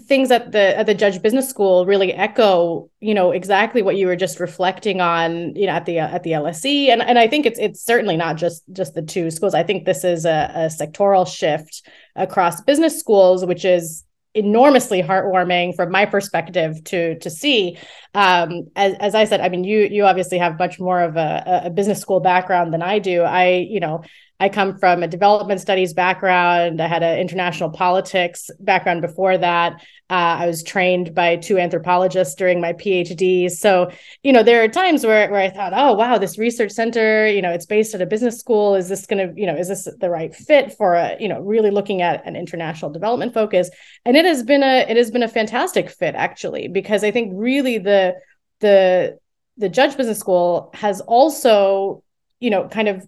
things 0.00 0.30
at 0.30 0.52
the 0.52 0.76
at 0.78 0.86
the 0.86 0.94
judge 0.94 1.20
business 1.20 1.48
school 1.48 1.84
really 1.84 2.14
echo 2.14 2.88
you 3.00 3.12
know 3.12 3.30
exactly 3.30 3.82
what 3.82 3.94
you 3.94 4.06
were 4.06 4.16
just 4.16 4.40
reflecting 4.40 5.02
on 5.02 5.54
you 5.54 5.66
know 5.66 5.72
at 5.72 5.84
the 5.84 5.98
at 5.98 6.22
the 6.22 6.30
LSE 6.30 6.88
and 6.88 7.02
and 7.02 7.18
I 7.18 7.28
think 7.28 7.44
it's 7.44 7.58
it's 7.58 7.84
certainly 7.84 8.16
not 8.16 8.36
just 8.36 8.62
just 8.72 8.94
the 8.94 9.02
two 9.02 9.30
schools 9.30 9.52
I 9.52 9.62
think 9.62 9.84
this 9.84 10.02
is 10.02 10.24
a, 10.24 10.50
a 10.54 10.60
sectoral 10.68 11.26
shift 11.26 11.86
across 12.16 12.62
business 12.62 12.98
schools 12.98 13.44
which 13.44 13.66
is 13.66 14.04
enormously 14.34 15.02
heartwarming 15.02 15.76
from 15.76 15.90
my 15.90 16.06
perspective 16.06 16.82
to 16.84 17.18
to 17.18 17.30
see. 17.30 17.78
Um, 18.14 18.68
as, 18.76 18.94
as 19.00 19.14
i 19.14 19.24
said 19.24 19.40
i 19.40 19.48
mean 19.48 19.64
you 19.64 19.88
you 19.90 20.04
obviously 20.04 20.36
have 20.36 20.58
much 20.58 20.78
more 20.78 21.00
of 21.00 21.16
a, 21.16 21.62
a 21.64 21.70
business 21.70 21.98
school 21.98 22.20
background 22.20 22.72
than 22.74 22.82
i 22.82 22.98
do. 22.98 23.22
I 23.22 23.66
you 23.68 23.80
know 23.80 24.02
I 24.42 24.48
come 24.48 24.76
from 24.76 25.04
a 25.04 25.06
development 25.06 25.60
studies 25.60 25.94
background. 25.94 26.80
I 26.82 26.88
had 26.88 27.04
an 27.04 27.16
international 27.20 27.70
politics 27.70 28.50
background 28.58 29.00
before 29.00 29.38
that. 29.38 29.74
Uh, 30.10 30.34
I 30.42 30.46
was 30.46 30.64
trained 30.64 31.14
by 31.14 31.36
two 31.36 31.58
anthropologists 31.58 32.34
during 32.34 32.60
my 32.60 32.72
PhD. 32.72 33.48
So, 33.48 33.92
you 34.24 34.32
know, 34.32 34.42
there 34.42 34.64
are 34.64 34.68
times 34.68 35.06
where, 35.06 35.30
where 35.30 35.42
I 35.42 35.48
thought, 35.48 35.72
oh, 35.76 35.92
wow, 35.92 36.18
this 36.18 36.38
research 36.38 36.72
center, 36.72 37.24
you 37.28 37.40
know, 37.40 37.52
it's 37.52 37.66
based 37.66 37.94
at 37.94 38.02
a 38.02 38.06
business 38.06 38.40
school. 38.40 38.74
Is 38.74 38.88
this 38.88 39.06
going 39.06 39.28
to, 39.28 39.40
you 39.40 39.46
know, 39.46 39.54
is 39.54 39.68
this 39.68 39.86
the 40.00 40.10
right 40.10 40.34
fit 40.34 40.72
for 40.72 40.94
a, 40.94 41.16
you 41.20 41.28
know, 41.28 41.38
really 41.38 41.70
looking 41.70 42.02
at 42.02 42.26
an 42.26 42.34
international 42.34 42.90
development 42.90 43.34
focus? 43.34 43.70
And 44.04 44.16
it 44.16 44.24
has 44.24 44.42
been 44.42 44.64
a, 44.64 44.80
it 44.88 44.96
has 44.96 45.12
been 45.12 45.22
a 45.22 45.28
fantastic 45.28 45.88
fit 45.88 46.16
actually, 46.16 46.66
because 46.66 47.04
I 47.04 47.12
think 47.12 47.30
really 47.36 47.78
the, 47.78 48.16
the, 48.58 49.20
the 49.56 49.68
judge 49.68 49.96
business 49.96 50.18
school 50.18 50.72
has 50.74 51.00
also, 51.00 52.02
you 52.40 52.50
know, 52.50 52.66
kind 52.66 52.88
of 52.88 53.06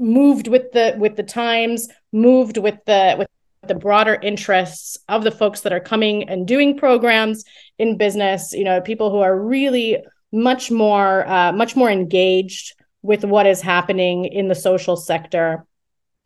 moved 0.00 0.48
with 0.48 0.72
the 0.72 0.94
with 0.98 1.16
the 1.16 1.22
times 1.22 1.88
moved 2.12 2.56
with 2.56 2.78
the 2.86 3.14
with 3.18 3.28
the 3.68 3.74
broader 3.74 4.14
interests 4.14 4.98
of 5.08 5.22
the 5.22 5.30
folks 5.30 5.60
that 5.60 5.72
are 5.72 5.80
coming 5.80 6.28
and 6.28 6.48
doing 6.48 6.76
programs 6.76 7.44
in 7.78 7.98
business 7.98 8.52
you 8.52 8.64
know 8.64 8.80
people 8.80 9.10
who 9.10 9.18
are 9.18 9.38
really 9.38 9.98
much 10.32 10.70
more 10.70 11.28
uh, 11.28 11.52
much 11.52 11.76
more 11.76 11.90
engaged 11.90 12.74
with 13.02 13.24
what 13.24 13.46
is 13.46 13.60
happening 13.60 14.24
in 14.24 14.48
the 14.48 14.54
social 14.54 14.96
sector 14.96 15.66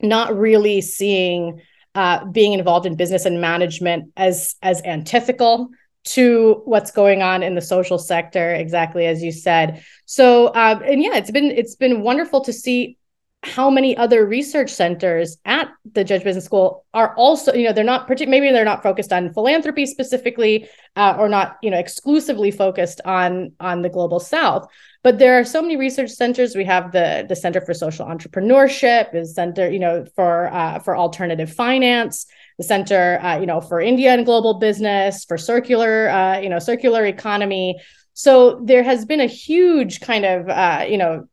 not 0.00 0.36
really 0.36 0.80
seeing 0.80 1.60
uh, 1.94 2.24
being 2.26 2.52
involved 2.52 2.86
in 2.86 2.96
business 2.96 3.24
and 3.24 3.40
management 3.40 4.12
as 4.16 4.56
as 4.62 4.82
antithetical 4.82 5.68
to 6.04 6.60
what's 6.66 6.90
going 6.90 7.22
on 7.22 7.42
in 7.42 7.54
the 7.54 7.62
social 7.62 7.98
sector 7.98 8.54
exactly 8.54 9.06
as 9.06 9.22
you 9.22 9.32
said. 9.32 9.84
So 10.04 10.48
uh, 10.48 10.80
and 10.84 11.02
yeah 11.02 11.16
it's 11.16 11.30
been 11.30 11.50
it's 11.50 11.76
been 11.76 12.02
wonderful 12.02 12.42
to 12.42 12.52
see 12.52 12.98
how 13.46 13.70
many 13.70 13.96
other 13.96 14.26
research 14.26 14.70
centers 14.70 15.36
at 15.44 15.68
the 15.92 16.04
Judge 16.04 16.24
Business 16.24 16.44
School 16.44 16.84
are 16.94 17.14
also, 17.16 17.52
you 17.54 17.66
know, 17.66 17.72
they're 17.72 17.84
not 17.84 18.08
partic- 18.08 18.28
maybe 18.28 18.50
they're 18.50 18.64
not 18.64 18.82
focused 18.82 19.12
on 19.12 19.32
philanthropy 19.32 19.86
specifically, 19.86 20.68
uh, 20.96 21.16
or 21.18 21.28
not, 21.28 21.56
you 21.62 21.70
know, 21.70 21.78
exclusively 21.78 22.50
focused 22.50 23.00
on 23.04 23.52
on 23.60 23.82
the 23.82 23.88
global 23.88 24.20
South. 24.20 24.66
But 25.02 25.18
there 25.18 25.38
are 25.38 25.44
so 25.44 25.60
many 25.60 25.76
research 25.76 26.10
centers. 26.10 26.56
We 26.56 26.64
have 26.64 26.92
the 26.92 27.26
the 27.28 27.36
Center 27.36 27.60
for 27.60 27.74
Social 27.74 28.06
Entrepreneurship, 28.06 29.12
the 29.12 29.26
Center, 29.26 29.70
you 29.70 29.78
know, 29.78 30.04
for 30.16 30.52
uh, 30.52 30.78
for 30.78 30.96
alternative 30.96 31.52
finance, 31.52 32.26
the 32.58 32.64
Center, 32.64 33.20
uh, 33.20 33.38
you 33.38 33.46
know, 33.46 33.60
for 33.60 33.80
India 33.80 34.12
and 34.12 34.24
global 34.24 34.54
business, 34.54 35.24
for 35.24 35.36
circular, 35.38 36.08
uh, 36.08 36.38
you 36.38 36.48
know, 36.48 36.58
circular 36.58 37.04
economy. 37.04 37.78
So 38.14 38.60
there 38.64 38.84
has 38.84 39.04
been 39.04 39.20
a 39.20 39.26
huge 39.26 40.00
kind 40.00 40.24
of, 40.24 40.48
uh, 40.48 40.86
you 40.88 40.98
know, 40.98 41.28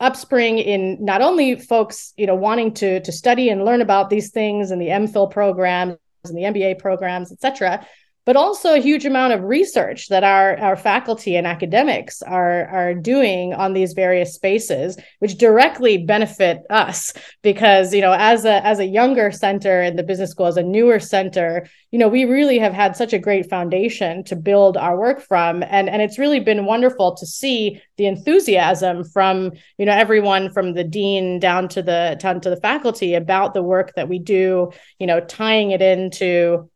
upspring 0.00 0.58
in 0.58 1.02
not 1.02 1.22
only 1.22 1.56
folks 1.56 2.12
you 2.16 2.26
know 2.26 2.34
wanting 2.34 2.72
to 2.74 3.00
to 3.00 3.12
study 3.12 3.48
and 3.48 3.64
learn 3.64 3.80
about 3.80 4.10
these 4.10 4.30
things 4.30 4.70
and 4.70 4.80
the 4.80 4.88
MPhil 4.88 5.30
programs 5.30 5.96
and 6.24 6.36
the 6.36 6.42
MBA 6.42 6.78
programs, 6.78 7.32
et 7.32 7.40
cetera, 7.40 7.86
but 8.26 8.36
also 8.36 8.74
a 8.74 8.80
huge 8.80 9.06
amount 9.06 9.32
of 9.32 9.44
research 9.44 10.08
that 10.08 10.24
our, 10.24 10.58
our 10.58 10.76
faculty 10.76 11.36
and 11.36 11.46
academics 11.46 12.22
are, 12.22 12.66
are 12.66 12.92
doing 12.92 13.54
on 13.54 13.72
these 13.72 13.92
various 13.92 14.34
spaces, 14.34 14.98
which 15.20 15.38
directly 15.38 15.96
benefit 15.96 16.62
us 16.68 17.12
because, 17.42 17.94
you 17.94 18.00
know, 18.00 18.12
as 18.18 18.44
a, 18.44 18.66
as 18.66 18.80
a 18.80 18.84
younger 18.84 19.30
center 19.30 19.80
in 19.80 19.94
the 19.94 20.02
business 20.02 20.32
school, 20.32 20.46
as 20.46 20.56
a 20.56 20.62
newer 20.62 20.98
center, 20.98 21.68
you 21.92 22.00
know, 22.00 22.08
we 22.08 22.24
really 22.24 22.58
have 22.58 22.72
had 22.72 22.96
such 22.96 23.12
a 23.12 23.18
great 23.18 23.48
foundation 23.48 24.24
to 24.24 24.34
build 24.34 24.76
our 24.76 24.98
work 24.98 25.20
from. 25.20 25.62
And, 25.62 25.88
and 25.88 26.02
it's 26.02 26.18
really 26.18 26.40
been 26.40 26.66
wonderful 26.66 27.14
to 27.14 27.26
see 27.26 27.80
the 27.96 28.06
enthusiasm 28.06 29.04
from, 29.04 29.52
you 29.78 29.86
know, 29.86 29.92
everyone 29.92 30.50
from 30.50 30.74
the 30.74 30.84
dean 30.84 31.38
down 31.38 31.68
to 31.68 31.82
the, 31.82 32.16
down 32.18 32.40
to 32.40 32.50
the 32.50 32.60
faculty 32.60 33.14
about 33.14 33.54
the 33.54 33.62
work 33.62 33.94
that 33.94 34.08
we 34.08 34.18
do, 34.18 34.72
you 34.98 35.06
know, 35.06 35.20
tying 35.20 35.70
it 35.70 35.80
into 35.80 36.68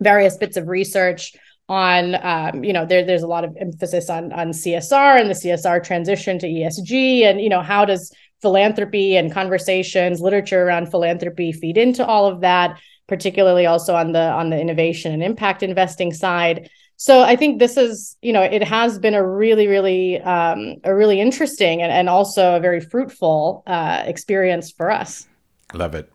various 0.00 0.36
bits 0.36 0.56
of 0.56 0.68
research 0.68 1.32
on 1.68 2.14
um, 2.22 2.64
you 2.64 2.72
know 2.72 2.86
there, 2.86 3.04
there's 3.04 3.22
a 3.22 3.26
lot 3.26 3.44
of 3.44 3.54
emphasis 3.60 4.08
on 4.08 4.32
on 4.32 4.48
csr 4.50 5.20
and 5.20 5.28
the 5.28 5.34
csr 5.34 5.84
transition 5.84 6.38
to 6.38 6.46
esg 6.46 7.22
and 7.22 7.40
you 7.40 7.48
know 7.48 7.60
how 7.60 7.84
does 7.84 8.10
philanthropy 8.40 9.16
and 9.16 9.32
conversations 9.32 10.20
literature 10.20 10.62
around 10.62 10.90
philanthropy 10.90 11.52
feed 11.52 11.76
into 11.76 12.04
all 12.06 12.26
of 12.26 12.40
that 12.40 12.78
particularly 13.08 13.66
also 13.66 13.94
on 13.94 14.12
the 14.12 14.20
on 14.20 14.50
the 14.50 14.60
innovation 14.60 15.12
and 15.12 15.22
impact 15.22 15.62
investing 15.62 16.12
side. 16.12 16.70
So 16.96 17.22
i 17.22 17.36
think 17.36 17.58
this 17.58 17.76
is 17.76 18.16
you 18.22 18.32
know 18.32 18.42
it 18.42 18.62
has 18.62 18.98
been 18.98 19.14
a 19.14 19.26
really 19.26 19.66
really 19.66 20.20
um, 20.20 20.76
a 20.84 20.94
really 20.94 21.20
interesting 21.20 21.82
and, 21.82 21.92
and 21.92 22.08
also 22.08 22.56
a 22.56 22.60
very 22.60 22.80
fruitful 22.80 23.62
uh, 23.66 24.02
experience 24.06 24.70
for 24.70 24.90
us 24.90 25.26
Love 25.74 25.94
it. 25.94 26.10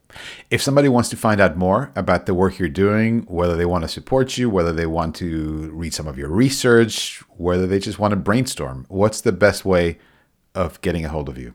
If 0.49 0.61
somebody 0.63 0.89
wants 0.89 1.09
to 1.09 1.17
find 1.17 1.39
out 1.39 1.57
more 1.57 1.91
about 1.95 2.25
the 2.25 2.33
work 2.33 2.57
you're 2.57 2.69
doing, 2.69 3.21
whether 3.27 3.55
they 3.55 3.67
want 3.67 3.83
to 3.83 3.87
support 3.87 4.35
you, 4.35 4.49
whether 4.49 4.73
they 4.73 4.87
want 4.87 5.15
to 5.17 5.69
read 5.73 5.93
some 5.93 6.07
of 6.07 6.17
your 6.17 6.29
research, 6.29 7.21
whether 7.37 7.67
they 7.67 7.77
just 7.77 7.99
want 7.99 8.13
to 8.13 8.15
brainstorm, 8.15 8.85
what's 8.89 9.21
the 9.21 9.31
best 9.31 9.63
way 9.63 9.99
of 10.55 10.81
getting 10.81 11.05
a 11.05 11.09
hold 11.09 11.29
of 11.29 11.37
you? 11.37 11.53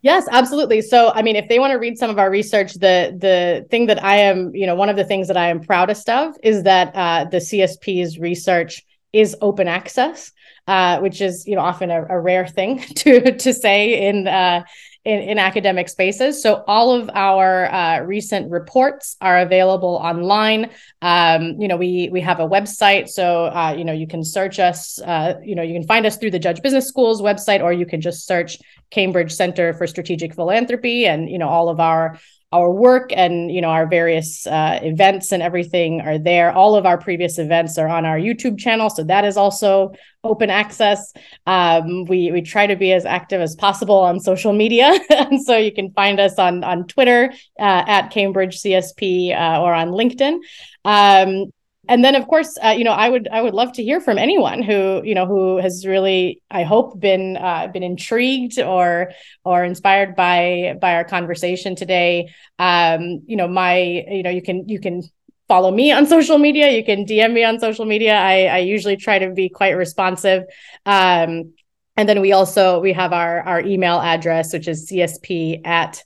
Yes, 0.00 0.26
absolutely. 0.30 0.80
So, 0.82 1.10
I 1.14 1.22
mean, 1.22 1.36
if 1.36 1.48
they 1.48 1.58
want 1.58 1.72
to 1.72 1.78
read 1.78 1.98
some 1.98 2.10
of 2.10 2.18
our 2.18 2.30
research, 2.30 2.74
the 2.74 3.16
the 3.18 3.66
thing 3.70 3.86
that 3.86 4.02
I 4.04 4.16
am, 4.16 4.54
you 4.54 4.66
know, 4.66 4.74
one 4.74 4.88
of 4.88 4.96
the 4.96 5.04
things 5.04 5.26
that 5.28 5.36
I 5.36 5.48
am 5.48 5.60
proudest 5.60 6.08
of 6.08 6.34
is 6.42 6.62
that 6.62 6.94
uh, 6.94 7.24
the 7.24 7.38
CSP's 7.38 8.18
research 8.18 8.84
is 9.12 9.36
open 9.40 9.66
access, 9.66 10.32
uh, 10.68 11.00
which 11.00 11.20
is, 11.20 11.46
you 11.46 11.56
know, 11.56 11.62
often 11.62 11.90
a, 11.90 12.06
a 12.08 12.20
rare 12.20 12.46
thing 12.46 12.78
to 12.96 13.36
to 13.36 13.52
say 13.52 14.06
in 14.08 14.28
uh, 14.28 14.62
in, 15.06 15.20
in 15.20 15.38
academic 15.38 15.88
spaces. 15.88 16.42
So 16.42 16.64
all 16.66 16.90
of 16.90 17.08
our 17.14 17.72
uh, 17.72 18.00
recent 18.00 18.50
reports 18.50 19.16
are 19.20 19.38
available 19.38 20.00
online. 20.02 20.70
Um, 21.00 21.60
you 21.60 21.68
know, 21.68 21.76
we 21.76 22.08
we 22.10 22.20
have 22.22 22.40
a 22.40 22.48
website, 22.48 23.08
so 23.08 23.46
uh, 23.46 23.72
you 23.78 23.84
know 23.84 23.92
you 23.92 24.08
can 24.08 24.24
search 24.24 24.58
us. 24.58 25.00
Uh, 25.00 25.34
you 25.44 25.54
know, 25.54 25.62
you 25.62 25.74
can 25.74 25.86
find 25.86 26.06
us 26.06 26.16
through 26.16 26.32
the 26.32 26.40
Judge 26.40 26.60
Business 26.60 26.88
School's 26.88 27.22
website, 27.22 27.62
or 27.62 27.72
you 27.72 27.86
can 27.86 28.00
just 28.00 28.26
search 28.26 28.58
Cambridge 28.90 29.32
Center 29.32 29.72
for 29.74 29.86
Strategic 29.86 30.34
Philanthropy, 30.34 31.06
and 31.06 31.30
you 31.30 31.38
know 31.38 31.48
all 31.48 31.68
of 31.68 31.78
our 31.78 32.18
our 32.52 32.70
work 32.70 33.10
and 33.14 33.50
you 33.50 33.60
know 33.60 33.68
our 33.68 33.86
various 33.86 34.46
uh, 34.46 34.78
events 34.82 35.32
and 35.32 35.42
everything 35.42 36.00
are 36.00 36.18
there. 36.18 36.52
All 36.52 36.76
of 36.76 36.86
our 36.86 36.98
previous 36.98 37.38
events 37.38 37.76
are 37.78 37.88
on 37.88 38.04
our 38.04 38.18
youtube 38.18 38.58
channel 38.58 38.88
so 38.88 39.02
that 39.04 39.24
is 39.24 39.36
also 39.36 39.92
open 40.22 40.50
access. 40.50 41.12
Um, 41.46 42.04
we 42.04 42.30
we 42.30 42.42
try 42.42 42.66
to 42.66 42.76
be 42.76 42.92
as 42.92 43.04
active 43.04 43.40
as 43.40 43.56
possible 43.56 43.96
on 43.96 44.20
social 44.20 44.52
media 44.52 44.92
and 45.10 45.42
so 45.42 45.56
you 45.56 45.72
can 45.72 45.92
find 45.92 46.20
us 46.20 46.38
on 46.38 46.64
on 46.64 46.86
twitter 46.86 47.32
uh, 47.58 47.84
at 47.86 48.10
cambridge 48.10 48.60
csp 48.62 49.32
uh, 49.32 49.60
or 49.60 49.74
on 49.74 49.88
linkedin. 49.88 50.38
Um, 50.84 51.52
and 51.88 52.04
then 52.04 52.14
of 52.14 52.26
course 52.26 52.56
uh, 52.64 52.74
you 52.76 52.84
know 52.84 52.92
i 52.92 53.08
would 53.08 53.28
i 53.28 53.40
would 53.40 53.54
love 53.54 53.72
to 53.72 53.82
hear 53.82 54.00
from 54.00 54.18
anyone 54.18 54.62
who 54.62 55.02
you 55.04 55.14
know 55.14 55.26
who 55.26 55.56
has 55.58 55.86
really 55.86 56.40
i 56.50 56.62
hope 56.62 56.98
been 56.98 57.36
uh, 57.36 57.68
been 57.72 57.82
intrigued 57.82 58.58
or 58.58 59.12
or 59.44 59.64
inspired 59.64 60.14
by 60.16 60.74
by 60.80 60.94
our 60.94 61.04
conversation 61.04 61.76
today. 61.76 62.32
Um 62.58 63.22
you 63.26 63.36
know 63.36 63.48
my 63.48 63.78
you 63.78 64.22
know 64.22 64.30
you 64.30 64.42
can 64.42 64.68
you 64.68 64.80
can 64.80 65.02
follow 65.48 65.70
me 65.70 65.92
on 65.92 66.06
social 66.16 66.38
media. 66.38 66.70
You 66.70 66.84
can 66.84 67.04
dm 67.04 67.32
me 67.32 67.44
on 67.44 67.60
social 67.60 67.84
media. 67.84 68.14
I 68.16 68.44
i 68.46 68.58
usually 68.58 68.96
try 68.96 69.18
to 69.18 69.30
be 69.30 69.48
quite 69.48 69.72
responsive. 69.72 70.44
Um 70.84 71.54
and 71.96 72.08
then 72.08 72.20
we 72.20 72.32
also 72.32 72.80
we 72.80 72.92
have 72.92 73.12
our 73.12 73.40
our 73.42 73.60
email 73.60 73.98
address 74.00 74.52
which 74.52 74.68
is 74.68 74.90
csp 74.90 75.60
at 75.64 76.02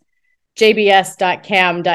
jbs.cam.ac.uk. 0.60 1.90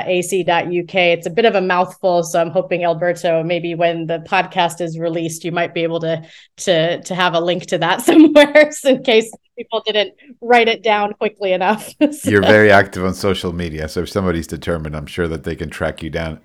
It's 0.95 1.27
a 1.27 1.29
bit 1.29 1.45
of 1.45 1.53
a 1.53 1.61
mouthful, 1.61 2.23
so 2.23 2.41
I'm 2.41 2.49
hoping 2.49 2.83
Alberto, 2.83 3.43
maybe 3.43 3.75
when 3.75 4.07
the 4.07 4.19
podcast 4.27 4.81
is 4.81 4.97
released, 4.97 5.45
you 5.45 5.51
might 5.51 5.75
be 5.75 5.83
able 5.83 5.99
to 5.99 6.25
to 6.57 6.99
to 7.03 7.13
have 7.13 7.35
a 7.35 7.39
link 7.39 7.67
to 7.67 7.77
that 7.77 8.01
somewhere, 8.07 8.71
in 8.83 9.03
case 9.03 9.31
people 9.55 9.83
didn't 9.85 10.15
write 10.41 10.67
it 10.67 10.81
down 10.81 11.13
quickly 11.13 11.53
enough. 11.53 11.93
so. 12.11 12.29
You're 12.29 12.41
very 12.41 12.71
active 12.71 13.05
on 13.05 13.13
social 13.13 13.53
media, 13.53 13.87
so 13.87 14.01
if 14.01 14.09
somebody's 14.09 14.47
determined, 14.47 14.97
I'm 14.97 15.05
sure 15.05 15.27
that 15.27 15.43
they 15.43 15.55
can 15.55 15.69
track 15.69 16.01
you 16.01 16.09
down. 16.09 16.39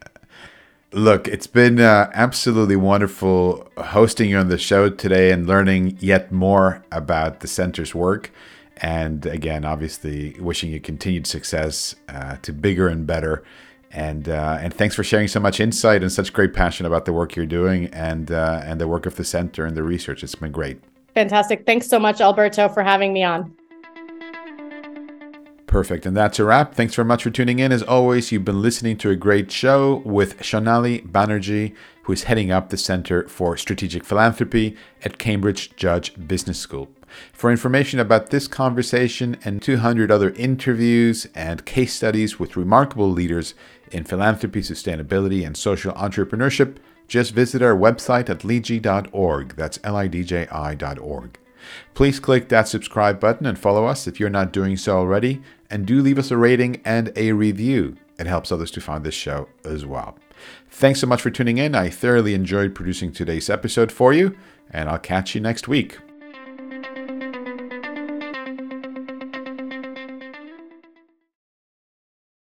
Look, 0.93 1.27
it's 1.27 1.47
been 1.47 1.81
uh, 1.81 2.11
absolutely 2.13 2.77
wonderful 2.77 3.67
hosting 3.79 4.29
you 4.29 4.37
on 4.37 4.49
the 4.49 4.59
show 4.59 4.91
today 4.91 5.31
and 5.31 5.47
learning 5.47 5.97
yet 6.01 6.33
more 6.33 6.85
about 6.93 7.41
the 7.41 7.47
center's 7.47 7.95
work. 7.95 8.31
And 8.83 9.27
again, 9.27 9.65
obviously, 9.65 10.37
wishing 10.41 10.71
you 10.71 10.81
continued 10.81 11.27
success 11.27 11.95
uh, 12.09 12.37
to 12.43 12.53
bigger 12.53 12.89
and 12.89 13.07
better. 13.07 13.43
And 13.93 14.29
uh, 14.29 14.59
and 14.61 14.73
thanks 14.73 14.95
for 14.95 15.03
sharing 15.03 15.29
so 15.29 15.41
much 15.41 15.59
insight 15.59 16.03
and 16.03 16.13
such 16.13 16.33
great 16.33 16.55
passion 16.55 16.87
about 16.87 17.05
the 17.05 17.13
work 17.13 17.35
you're 17.35 17.45
doing 17.45 17.87
and 17.87 18.31
uh, 18.31 18.63
and 18.65 18.81
the 18.81 18.87
work 18.87 19.05
of 19.05 19.17
the 19.17 19.25
center 19.25 19.67
and 19.67 19.77
the 19.77 19.83
research. 19.83 20.23
It's 20.23 20.35
been 20.35 20.53
great. 20.53 20.81
Fantastic. 21.15 21.67
Thanks 21.67 21.89
so 21.89 21.99
much, 21.99 22.21
Alberto, 22.21 22.69
for 22.69 22.83
having 22.83 23.13
me 23.13 23.25
on. 23.25 23.53
Perfect. 25.71 26.05
And 26.05 26.17
that's 26.17 26.41
a 26.41 26.45
wrap. 26.45 26.75
Thanks 26.75 26.97
very 26.97 27.07
much 27.07 27.23
for 27.23 27.31
tuning 27.31 27.61
in. 27.61 27.71
As 27.71 27.85
always, 27.85 28.33
you've 28.33 28.45
been 28.45 28.61
listening 28.61 28.97
to 28.97 29.11
a 29.11 29.15
great 29.15 29.53
show 29.53 30.03
with 30.05 30.41
Shonali 30.41 31.09
Banerjee, 31.09 31.77
who 32.03 32.13
is 32.13 32.25
heading 32.25 32.51
up 32.51 32.71
the 32.71 32.77
Center 32.77 33.29
for 33.29 33.57
Strategic 33.57 34.03
Philanthropy 34.03 34.77
at 35.05 35.19
Cambridge 35.19 35.77
Judge 35.77 36.13
Business 36.27 36.59
School. 36.59 36.89
For 37.33 37.53
information 37.53 38.01
about 38.01 38.31
this 38.31 38.49
conversation 38.49 39.37
and 39.45 39.63
200 39.63 40.11
other 40.11 40.31
interviews 40.31 41.29
and 41.37 41.65
case 41.65 41.95
studies 41.95 42.41
with 42.41 42.57
remarkable 42.57 43.09
leaders 43.09 43.55
in 43.93 44.03
philanthropy, 44.03 44.63
sustainability, 44.63 45.47
and 45.47 45.57
social 45.57 45.93
entrepreneurship, 45.93 46.79
just 47.07 47.33
visit 47.33 47.63
our 47.63 47.77
website 47.77 48.29
at 48.29 48.41
lidji.org. 48.41 49.55
That's 49.55 49.79
L 49.85 49.95
I 49.95 50.09
D 50.09 50.25
J 50.25 50.49
I.org. 50.51 51.39
Please 51.95 52.19
click 52.19 52.49
that 52.49 52.67
subscribe 52.67 53.21
button 53.21 53.47
and 53.47 53.59
follow 53.59 53.85
us 53.85 54.09
if 54.09 54.19
you're 54.19 54.31
not 54.31 54.53
doing 54.53 54.77
so 54.77 54.97
already, 54.97 55.43
and 55.71 55.87
do 55.87 56.03
leave 56.03 56.19
us 56.19 56.31
a 56.31 56.37
rating 56.37 56.81
and 56.85 57.13
a 57.17 57.33
review. 57.33 57.97
It 58.19 58.27
helps 58.27 58.53
others 58.53 58.71
to 58.73 58.81
find 58.81 59.05
this 59.05 59.15
show 59.15 59.49
as 59.65 59.87
well. 59.87 60.17
Thanks 60.71 61.01
so 61.01 61.07
much 61.07 61.23
for 61.23 61.31
tuning 61.31 61.59
in. 61.59 61.75
I 61.75 61.89
thoroughly 61.89 62.35
enjoyed 62.35 62.75
producing 62.75 63.13
today's 63.13 63.49
episode 63.49 63.91
for 63.93 64.13
you, 64.13 64.37
and 64.71 64.89
I'll 64.89 64.99
catch 64.99 65.35
you 65.35 65.41
next 65.41 65.69
week. 65.69 65.99